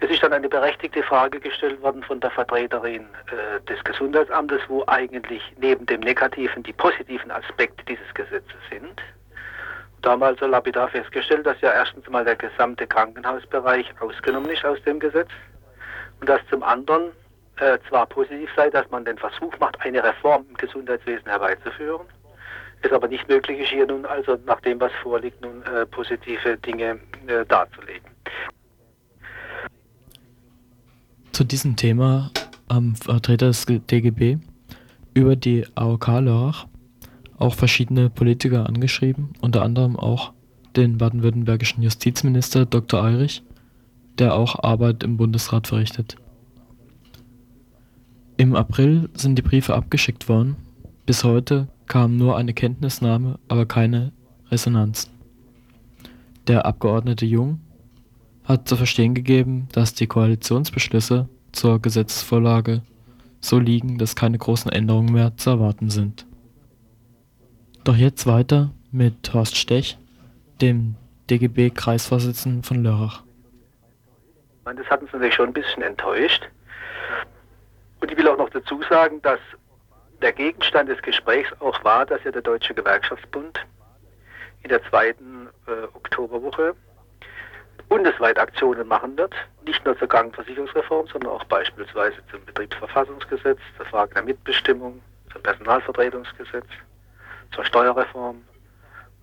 Es 0.00 0.10
ist 0.10 0.22
dann 0.22 0.32
eine 0.32 0.48
berechtigte 0.48 1.02
Frage 1.02 1.40
gestellt 1.40 1.80
worden 1.82 2.02
von 2.02 2.20
der 2.20 2.30
Vertreterin 2.30 3.06
äh, 3.26 3.60
des 3.68 3.82
Gesundheitsamtes, 3.84 4.60
wo 4.68 4.84
eigentlich 4.86 5.42
neben 5.58 5.86
dem 5.86 6.00
negativen 6.00 6.62
die 6.62 6.72
positiven 6.72 7.30
Aspekte 7.30 7.84
dieses 7.84 8.12
Gesetzes 8.14 8.58
sind. 8.70 9.00
Damals 10.02 10.38
so 10.38 10.46
lapidar 10.46 10.88
festgestellt, 10.88 11.46
dass 11.46 11.60
ja 11.60 11.72
erstens 11.72 12.08
mal 12.08 12.24
der 12.24 12.36
gesamte 12.36 12.86
Krankenhausbereich 12.86 13.86
ausgenommen 14.00 14.50
ist 14.50 14.64
aus 14.64 14.80
dem 14.84 15.00
Gesetz 15.00 15.30
und 16.20 16.28
dass 16.28 16.40
zum 16.48 16.62
anderen 16.62 17.10
äh, 17.56 17.78
zwar 17.88 18.06
positiv 18.06 18.48
sei, 18.54 18.70
dass 18.70 18.88
man 18.90 19.04
den 19.04 19.18
Versuch 19.18 19.52
macht, 19.58 19.80
eine 19.80 20.02
Reform 20.02 20.46
im 20.48 20.56
Gesundheitswesen 20.56 21.26
herbeizuführen, 21.26 22.06
es 22.82 22.92
aber 22.92 23.08
nicht 23.08 23.28
möglich 23.28 23.60
ist, 23.60 23.68
hier 23.68 23.86
nun 23.86 24.04
also 24.06 24.38
nach 24.46 24.60
dem, 24.60 24.80
was 24.80 24.92
vorliegt, 25.02 25.40
nun 25.42 25.62
äh, 25.62 25.86
positive 25.86 26.56
Dinge 26.58 26.98
äh, 27.26 27.44
darzulegen. 27.46 28.08
Zu 31.32 31.44
diesem 31.44 31.76
Thema 31.76 32.30
haben 32.68 32.96
Vertreter 32.96 33.46
des 33.46 33.64
DGB 33.66 34.38
über 35.14 35.36
die 35.36 35.66
AOK 35.74 36.06
Lörrach 36.20 36.66
auch 37.38 37.54
verschiedene 37.54 38.10
Politiker 38.10 38.66
angeschrieben, 38.66 39.32
unter 39.40 39.62
anderem 39.62 39.96
auch 39.96 40.32
den 40.76 40.98
baden-württembergischen 40.98 41.82
Justizminister 41.82 42.66
Dr. 42.66 43.02
Eirich, 43.02 43.42
der 44.18 44.34
auch 44.34 44.62
Arbeit 44.62 45.02
im 45.02 45.16
Bundesrat 45.16 45.68
verrichtet. 45.68 46.16
Im 48.36 48.54
April 48.54 49.08
sind 49.14 49.36
die 49.36 49.42
Briefe 49.42 49.74
abgeschickt 49.74 50.28
worden. 50.28 50.56
Bis 51.06 51.24
heute 51.24 51.68
kam 51.88 52.16
nur 52.16 52.36
eine 52.36 52.54
Kenntnisnahme, 52.54 53.38
aber 53.48 53.66
keine 53.66 54.12
Resonanz. 54.50 55.10
Der 56.46 56.66
Abgeordnete 56.66 57.26
Jung 57.26 57.60
hat 58.44 58.68
zu 58.68 58.76
verstehen 58.76 59.14
gegeben, 59.14 59.68
dass 59.72 59.94
die 59.94 60.06
Koalitionsbeschlüsse 60.06 61.28
zur 61.52 61.80
Gesetzesvorlage 61.80 62.82
so 63.40 63.58
liegen, 63.58 63.98
dass 63.98 64.16
keine 64.16 64.38
großen 64.38 64.70
Änderungen 64.70 65.12
mehr 65.12 65.36
zu 65.36 65.50
erwarten 65.50 65.90
sind. 65.90 66.26
Doch 67.84 67.96
jetzt 67.96 68.26
weiter 68.26 68.70
mit 68.90 69.32
Horst 69.32 69.56
Stech, 69.56 69.98
dem 70.60 70.94
DGB-Kreisvorsitzenden 71.30 72.62
von 72.62 72.82
Lörrach. 72.82 73.22
Das 74.64 74.86
hat 74.90 75.00
uns 75.00 75.12
natürlich 75.12 75.34
schon 75.34 75.48
ein 75.48 75.52
bisschen 75.52 75.82
enttäuscht. 75.82 76.48
Und 78.00 78.10
ich 78.10 78.16
will 78.16 78.28
auch 78.28 78.36
noch 78.36 78.50
dazu 78.50 78.80
sagen, 78.88 79.20
dass 79.22 79.40
der 80.22 80.32
Gegenstand 80.32 80.88
des 80.88 81.00
Gesprächs 81.02 81.50
auch 81.60 81.82
war, 81.84 82.06
dass 82.06 82.22
ja 82.24 82.30
der 82.30 82.42
Deutsche 82.42 82.74
Gewerkschaftsbund 82.74 83.64
in 84.62 84.68
der 84.68 84.82
zweiten 84.88 85.48
äh, 85.66 85.84
Oktoberwoche 85.94 86.74
bundesweit 87.88 88.38
Aktionen 88.38 88.86
machen 88.86 89.16
wird, 89.16 89.34
nicht 89.64 89.82
nur 89.84 89.98
zur 89.98 90.08
Krankenversicherungsreform, 90.08 91.06
sondern 91.06 91.32
auch 91.32 91.44
beispielsweise 91.44 92.16
zum 92.30 92.44
Betriebsverfassungsgesetz, 92.44 93.58
zur 93.76 93.86
Frage 93.86 94.14
der 94.14 94.24
Mitbestimmung, 94.24 95.00
zum 95.32 95.42
Personalvertretungsgesetz, 95.42 96.66
zur 97.54 97.64
Steuerreform, 97.64 98.42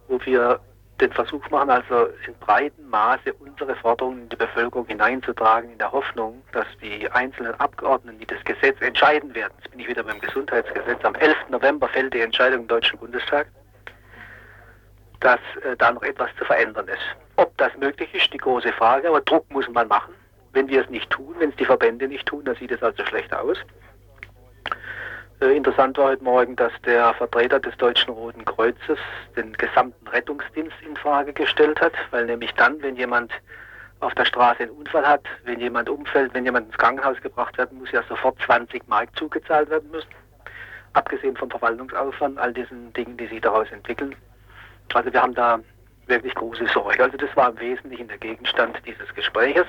wo 0.08 0.20
wir 0.26 0.60
den 1.02 1.12
Versuch 1.12 1.50
machen, 1.50 1.70
also 1.70 2.08
in 2.26 2.34
breitem 2.40 2.90
Maße 2.90 3.34
unsere 3.34 3.76
Forderungen 3.76 4.24
in 4.24 4.30
die 4.30 4.36
Bevölkerung 4.36 4.88
hineinzutragen, 4.88 5.72
in 5.72 5.78
der 5.78 5.92
Hoffnung, 5.92 6.42
dass 6.54 6.66
die 6.82 7.10
einzelnen 7.12 7.54
Abgeordneten, 7.60 8.20
die 8.20 8.26
das 8.26 8.44
Gesetz 8.46 8.80
entscheiden 8.82 9.36
werden, 9.36 9.54
jetzt 9.58 9.72
bin 9.72 9.82
ich 9.82 9.88
wieder 9.88 10.04
beim 10.04 10.20
Gesundheitsgesetz, 10.22 11.04
am 11.04 11.16
11. 11.16 11.36
November 11.50 11.90
fällt 11.90 12.14
die 12.14 12.22
Entscheidung 12.22 12.62
im 12.62 12.68
Deutschen 12.68 12.98
Bundestag, 12.98 13.48
dass 15.20 15.40
äh, 15.64 15.76
da 15.78 15.92
noch 15.92 16.04
etwas 16.04 16.30
zu 16.38 16.46
verändern 16.46 16.88
ist. 16.88 17.04
Ob 17.36 17.58
das 17.58 17.76
möglich 17.78 18.14
ist, 18.14 18.32
die 18.32 18.38
große 18.38 18.72
Frage, 18.74 19.10
aber 19.10 19.22
Druck 19.22 19.50
muss 19.52 19.68
man 19.70 19.88
machen. 19.88 20.14
Wenn 20.54 20.70
wir 20.70 20.82
es 20.82 20.90
nicht 20.90 21.10
tun, 21.10 21.36
wenn 21.40 21.50
es 21.50 21.56
die 21.58 21.66
Verbände 21.66 22.08
nicht 22.08 22.26
tun, 22.26 22.46
dann 22.46 22.56
sieht 22.56 22.72
es 22.72 22.82
also 22.82 23.04
schlechter 23.06 23.42
aus. 23.42 23.58
Äh, 25.42 25.58
interessant 25.58 25.98
war 25.98 26.06
heute 26.06 26.24
Morgen, 26.24 26.56
dass 26.56 26.72
der 26.86 27.14
Vertreter 27.14 27.60
des 27.60 27.76
Deutschen 27.78 28.14
Roten 28.14 28.46
Kreuzes 28.46 29.00
den 29.36 29.52
gesamten 29.54 30.08
Rettungsdienst 30.08 30.76
in 30.88 30.96
Frage 30.96 31.34
gestellt 31.34 31.80
hat, 31.82 31.94
weil 32.12 32.26
nämlich 32.26 32.54
dann, 32.54 32.82
wenn 32.82 32.96
jemand 32.96 33.32
auf 34.00 34.14
der 34.16 34.26
Straße 34.26 34.64
einen 34.64 34.72
Unfall 34.72 35.06
hat, 35.06 35.24
wenn 35.44 35.60
jemand 35.60 35.90
umfällt, 35.90 36.34
wenn 36.34 36.46
jemand 36.46 36.68
ins 36.68 36.78
Krankenhaus 36.78 37.20
gebracht 37.22 37.58
werden 37.58 37.80
muss, 37.80 37.92
ja 37.92 38.02
sofort 38.08 38.38
20 38.46 38.88
Mark 38.88 39.10
zugezahlt 39.18 39.70
werden 39.70 39.90
müssen. 39.92 40.10
Abgesehen 40.94 41.36
vom 41.36 41.50
Verwaltungsaufwand, 41.50 42.38
all 42.38 42.54
diesen 42.54 42.94
Dingen, 42.94 43.18
die 43.18 43.28
sich 43.28 43.42
daraus 43.42 43.70
entwickeln. 43.72 44.16
Also 44.94 45.12
wir 45.12 45.22
haben 45.22 45.34
da 45.34 45.60
wirklich 46.08 46.34
große 46.36 46.68
Sorge. 46.68 47.04
Also 47.04 47.18
das 47.18 47.36
war 47.36 47.50
im 47.50 47.60
Wesentlichen 47.60 48.08
der 48.08 48.18
Gegenstand 48.18 48.80
dieses 48.86 49.14
Gespräches. 49.14 49.66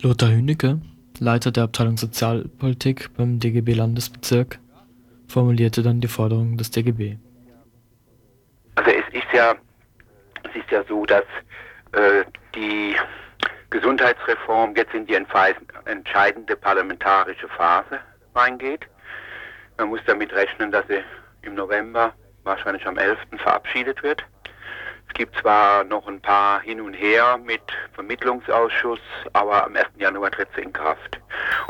Lothar 0.00 0.30
Hünecke, 0.30 0.78
Leiter 1.20 1.50
der 1.50 1.64
Abteilung 1.64 1.96
Sozialpolitik 1.96 3.14
beim 3.16 3.38
DGB 3.38 3.74
Landesbezirk, 3.74 4.58
formulierte 5.28 5.82
dann 5.82 6.00
die 6.00 6.08
Forderung 6.08 6.56
des 6.56 6.70
DGB. 6.70 7.16
Also 8.76 8.90
es 8.90 9.14
ist 9.14 9.32
ja, 9.32 9.54
es 10.44 10.56
ist 10.56 10.70
ja 10.70 10.84
so, 10.88 11.04
dass 11.06 11.24
äh, 11.92 12.24
die 12.54 12.94
Gesundheitsreform 13.70 14.74
jetzt 14.76 14.94
in 14.94 15.06
die 15.06 15.14
entscheidende 15.14 16.56
parlamentarische 16.56 17.48
Phase 17.48 17.98
reingeht. 18.34 18.86
Man 19.78 19.88
muss 19.88 20.00
damit 20.06 20.32
rechnen, 20.32 20.70
dass 20.70 20.86
sie 20.88 21.02
im 21.42 21.54
November, 21.54 22.14
wahrscheinlich 22.44 22.86
am 22.86 22.96
11. 22.96 23.18
verabschiedet 23.38 24.02
wird. 24.02 24.22
Es 25.16 25.20
gibt 25.20 25.40
zwar 25.40 25.82
noch 25.84 26.06
ein 26.08 26.20
paar 26.20 26.60
hin 26.60 26.78
und 26.78 26.92
her 26.92 27.38
mit 27.38 27.62
Vermittlungsausschuss, 27.94 29.00
aber 29.32 29.64
am 29.64 29.74
1. 29.74 29.86
Januar 29.96 30.30
tritt 30.30 30.50
sie 30.54 30.60
in 30.60 30.74
Kraft. 30.74 31.18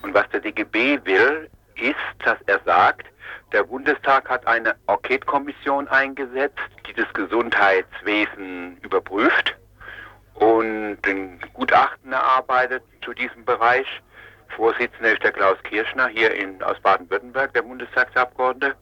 Und 0.03 0.12
was 0.14 0.28
der 0.30 0.40
DGB 0.40 0.99
will, 1.05 1.49
ist, 1.76 1.94
dass 2.24 2.38
er 2.47 2.59
sagt, 2.64 3.07
der 3.53 3.62
Bundestag 3.62 4.28
hat 4.28 4.44
eine 4.49 4.74
Enquete-Kommission 4.88 5.86
eingesetzt, 5.86 6.59
die 6.88 6.94
das 6.94 7.07
Gesundheitswesen 7.14 8.78
überprüft 8.78 9.57
und 10.34 10.99
ein 11.07 11.38
Gutachten 11.53 12.12
erarbeitet 12.12 12.82
zu 13.05 13.14
diesem 13.14 13.44
Bereich. 13.44 13.86
Vorsitzender 14.55 15.12
ist 15.12 15.22
der 15.22 15.32
Klaus 15.32 15.57
Kirschner 15.64 16.09
hier 16.09 16.32
in, 16.34 16.62
aus 16.62 16.78
Baden-Württemberg, 16.80 17.53
der 17.55 17.62
Bundestagsabgeordnete. 17.62 18.76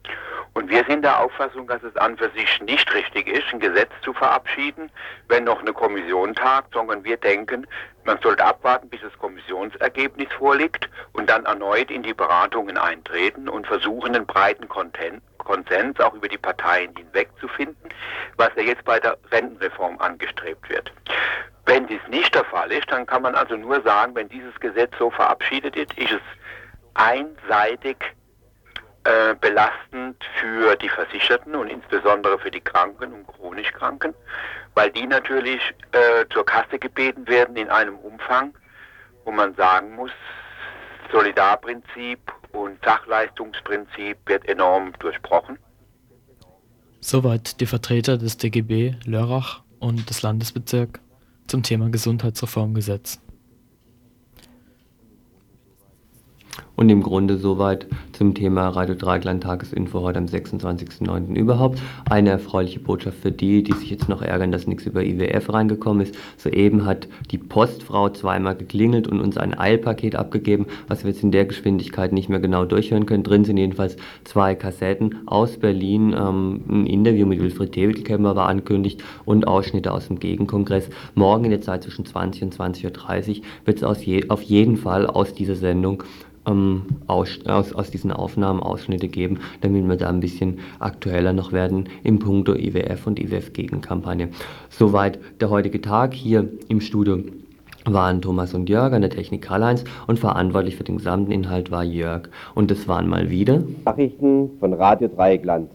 Und 0.54 0.70
wir 0.70 0.84
sind 0.88 1.02
der 1.02 1.20
Auffassung, 1.20 1.66
dass 1.66 1.82
es 1.82 1.96
an 1.96 2.16
für 2.16 2.30
sich 2.30 2.60
nicht 2.62 2.92
richtig 2.94 3.26
ist, 3.26 3.44
ein 3.52 3.58
Gesetz 3.58 3.90
zu 4.02 4.12
verabschieden, 4.12 4.90
wenn 5.28 5.44
noch 5.44 5.60
eine 5.60 5.72
Kommission 5.72 6.34
tagt, 6.34 6.74
sondern 6.74 7.02
wir 7.02 7.16
denken, 7.16 7.66
man 8.04 8.18
sollte 8.22 8.44
abwarten, 8.44 8.88
bis 8.88 9.00
das 9.00 9.16
Kommissionsergebnis 9.18 10.28
vorliegt 10.38 10.88
und 11.12 11.28
dann 11.28 11.44
erneut 11.44 11.90
in 11.90 12.02
die 12.04 12.14
Beratungen 12.14 12.78
eintreten 12.78 13.48
und 13.48 13.66
versuchen, 13.66 14.14
einen 14.14 14.26
breiten 14.26 14.68
Konsens 15.44 15.98
auch 16.00 16.14
über 16.14 16.28
die 16.28 16.38
Parteien 16.38 16.94
hinweg 16.96 17.28
zu 17.40 17.48
finden, 17.48 17.88
was 18.36 18.50
ja 18.56 18.62
jetzt 18.62 18.84
bei 18.84 18.98
der 18.98 19.16
Rentenreform 19.30 19.98
angestrebt 19.98 20.68
wird. 20.68 20.92
Wenn 21.66 21.86
dies 21.86 22.00
nicht 22.08 22.34
der 22.34 22.44
Fall 22.44 22.70
ist, 22.72 22.90
dann 22.90 23.06
kann 23.06 23.22
man 23.22 23.34
also 23.34 23.56
nur 23.56 23.80
sagen, 23.82 24.14
wenn 24.14 24.28
dieses 24.28 24.54
Gesetz 24.60 24.92
so 24.98 25.10
verabschiedet 25.10 25.76
ist, 25.76 25.96
ist 25.96 26.12
es 26.12 26.20
einseitig 26.94 27.96
äh, 29.04 29.34
belastend 29.34 30.16
für 30.40 30.76
die 30.76 30.88
Versicherten 30.88 31.54
und 31.54 31.68
insbesondere 31.68 32.38
für 32.38 32.50
die 32.50 32.60
Kranken 32.60 33.12
und 33.12 33.26
chronisch 33.26 33.70
Kranken, 33.72 34.14
weil 34.74 34.90
die 34.90 35.06
natürlich 35.06 35.60
äh, 35.92 36.26
zur 36.30 36.44
Kasse 36.44 36.78
gebeten 36.78 37.26
werden 37.28 37.56
in 37.56 37.68
einem 37.68 37.96
Umfang, 37.98 38.54
wo 39.24 39.30
man 39.30 39.54
sagen 39.56 39.94
muss, 39.94 40.12
Solidarprinzip 41.12 42.32
und 42.54 42.78
Sachleistungsprinzip 42.84 44.16
wird 44.26 44.48
enorm 44.48 44.92
durchbrochen. 44.98 45.58
Soweit 47.00 47.60
die 47.60 47.66
Vertreter 47.66 48.16
des 48.16 48.38
DGB 48.38 48.94
Lörrach 49.04 49.62
und 49.78 50.08
des 50.08 50.22
Landesbezirks 50.22 51.00
zum 51.46 51.62
Thema 51.62 51.90
Gesundheitsreformgesetz. 51.90 53.20
Und 56.76 56.88
im 56.88 57.02
Grunde 57.02 57.38
soweit 57.38 57.86
zum 58.12 58.34
Thema 58.34 58.68
Radio 58.68 58.96
Dreigland 58.96 59.44
Tagesinfo 59.44 60.00
heute 60.00 60.18
am 60.18 60.26
26.09. 60.26 61.34
überhaupt. 61.34 61.80
Eine 62.10 62.30
erfreuliche 62.30 62.80
Botschaft 62.80 63.18
für 63.18 63.30
die, 63.30 63.62
die 63.62 63.72
sich 63.72 63.90
jetzt 63.90 64.08
noch 64.08 64.22
ärgern, 64.22 64.50
dass 64.50 64.66
nichts 64.66 64.84
über 64.86 65.04
IWF 65.04 65.52
reingekommen 65.52 66.02
ist. 66.02 66.16
Soeben 66.36 66.84
hat 66.84 67.06
die 67.30 67.38
Postfrau 67.38 68.08
zweimal 68.08 68.56
geklingelt 68.56 69.06
und 69.06 69.20
uns 69.20 69.36
ein 69.36 69.56
Eilpaket 69.56 70.16
abgegeben, 70.16 70.66
was 70.88 71.04
wir 71.04 71.12
jetzt 71.12 71.22
in 71.22 71.30
der 71.30 71.44
Geschwindigkeit 71.44 72.12
nicht 72.12 72.28
mehr 72.28 72.40
genau 72.40 72.64
durchhören 72.64 73.06
können. 73.06 73.22
Drin 73.22 73.44
sind 73.44 73.56
jedenfalls 73.56 73.96
zwei 74.24 74.56
Kassetten 74.56 75.26
aus 75.26 75.58
Berlin. 75.58 76.12
Ähm, 76.16 76.64
ein 76.68 76.86
Interview 76.86 77.26
mit 77.26 77.40
Wilfried 77.40 77.72
Tevelkämmer 77.72 78.34
war 78.34 78.48
angekündigt 78.48 79.02
und 79.24 79.46
Ausschnitte 79.46 79.92
aus 79.92 80.08
dem 80.08 80.18
Gegenkongress. 80.18 80.88
Morgen 81.14 81.44
in 81.44 81.50
der 81.50 81.60
Zeit 81.60 81.84
zwischen 81.84 82.04
20 82.04 82.42
und 82.42 82.56
20.30 82.56 83.38
Uhr 83.38 83.44
wird 83.64 83.82
es 83.82 84.04
je, 84.04 84.28
auf 84.28 84.42
jeden 84.42 84.76
Fall 84.76 85.06
aus 85.06 85.34
dieser 85.34 85.54
Sendung 85.54 86.02
ähm, 86.46 86.82
aus, 87.06 87.38
aus, 87.46 87.72
aus 87.72 87.90
diesen 87.90 88.12
Aufnahmen 88.12 88.60
Ausschnitte 88.60 89.08
geben, 89.08 89.40
damit 89.60 89.86
wir 89.88 89.96
da 89.96 90.08
ein 90.08 90.20
bisschen 90.20 90.58
aktueller 90.78 91.32
noch 91.32 91.52
werden 91.52 91.88
im 92.02 92.18
Punkto 92.18 92.54
IWF 92.54 93.06
und 93.06 93.18
IWF-Gegenkampagne. 93.18 94.28
Soweit 94.70 95.18
der 95.40 95.50
heutige 95.50 95.80
Tag 95.80 96.14
hier 96.14 96.48
im 96.68 96.80
Studio 96.80 97.18
waren 97.84 98.22
Thomas 98.22 98.54
und 98.54 98.68
Jörg 98.68 98.92
an 98.92 99.02
der 99.02 99.10
Technik 99.10 99.42
Karl-Heinz 99.42 99.84
und 100.06 100.18
verantwortlich 100.18 100.76
für 100.76 100.84
den 100.84 100.96
gesamten 100.96 101.30
Inhalt 101.30 101.70
war 101.70 101.84
Jörg. 101.84 102.28
Und 102.54 102.70
das 102.70 102.88
waren 102.88 103.08
mal 103.08 103.30
wieder 103.30 103.62
Nachrichten 103.84 104.50
von 104.58 104.72
Radio 104.72 105.08
Dreieckland. 105.08 105.70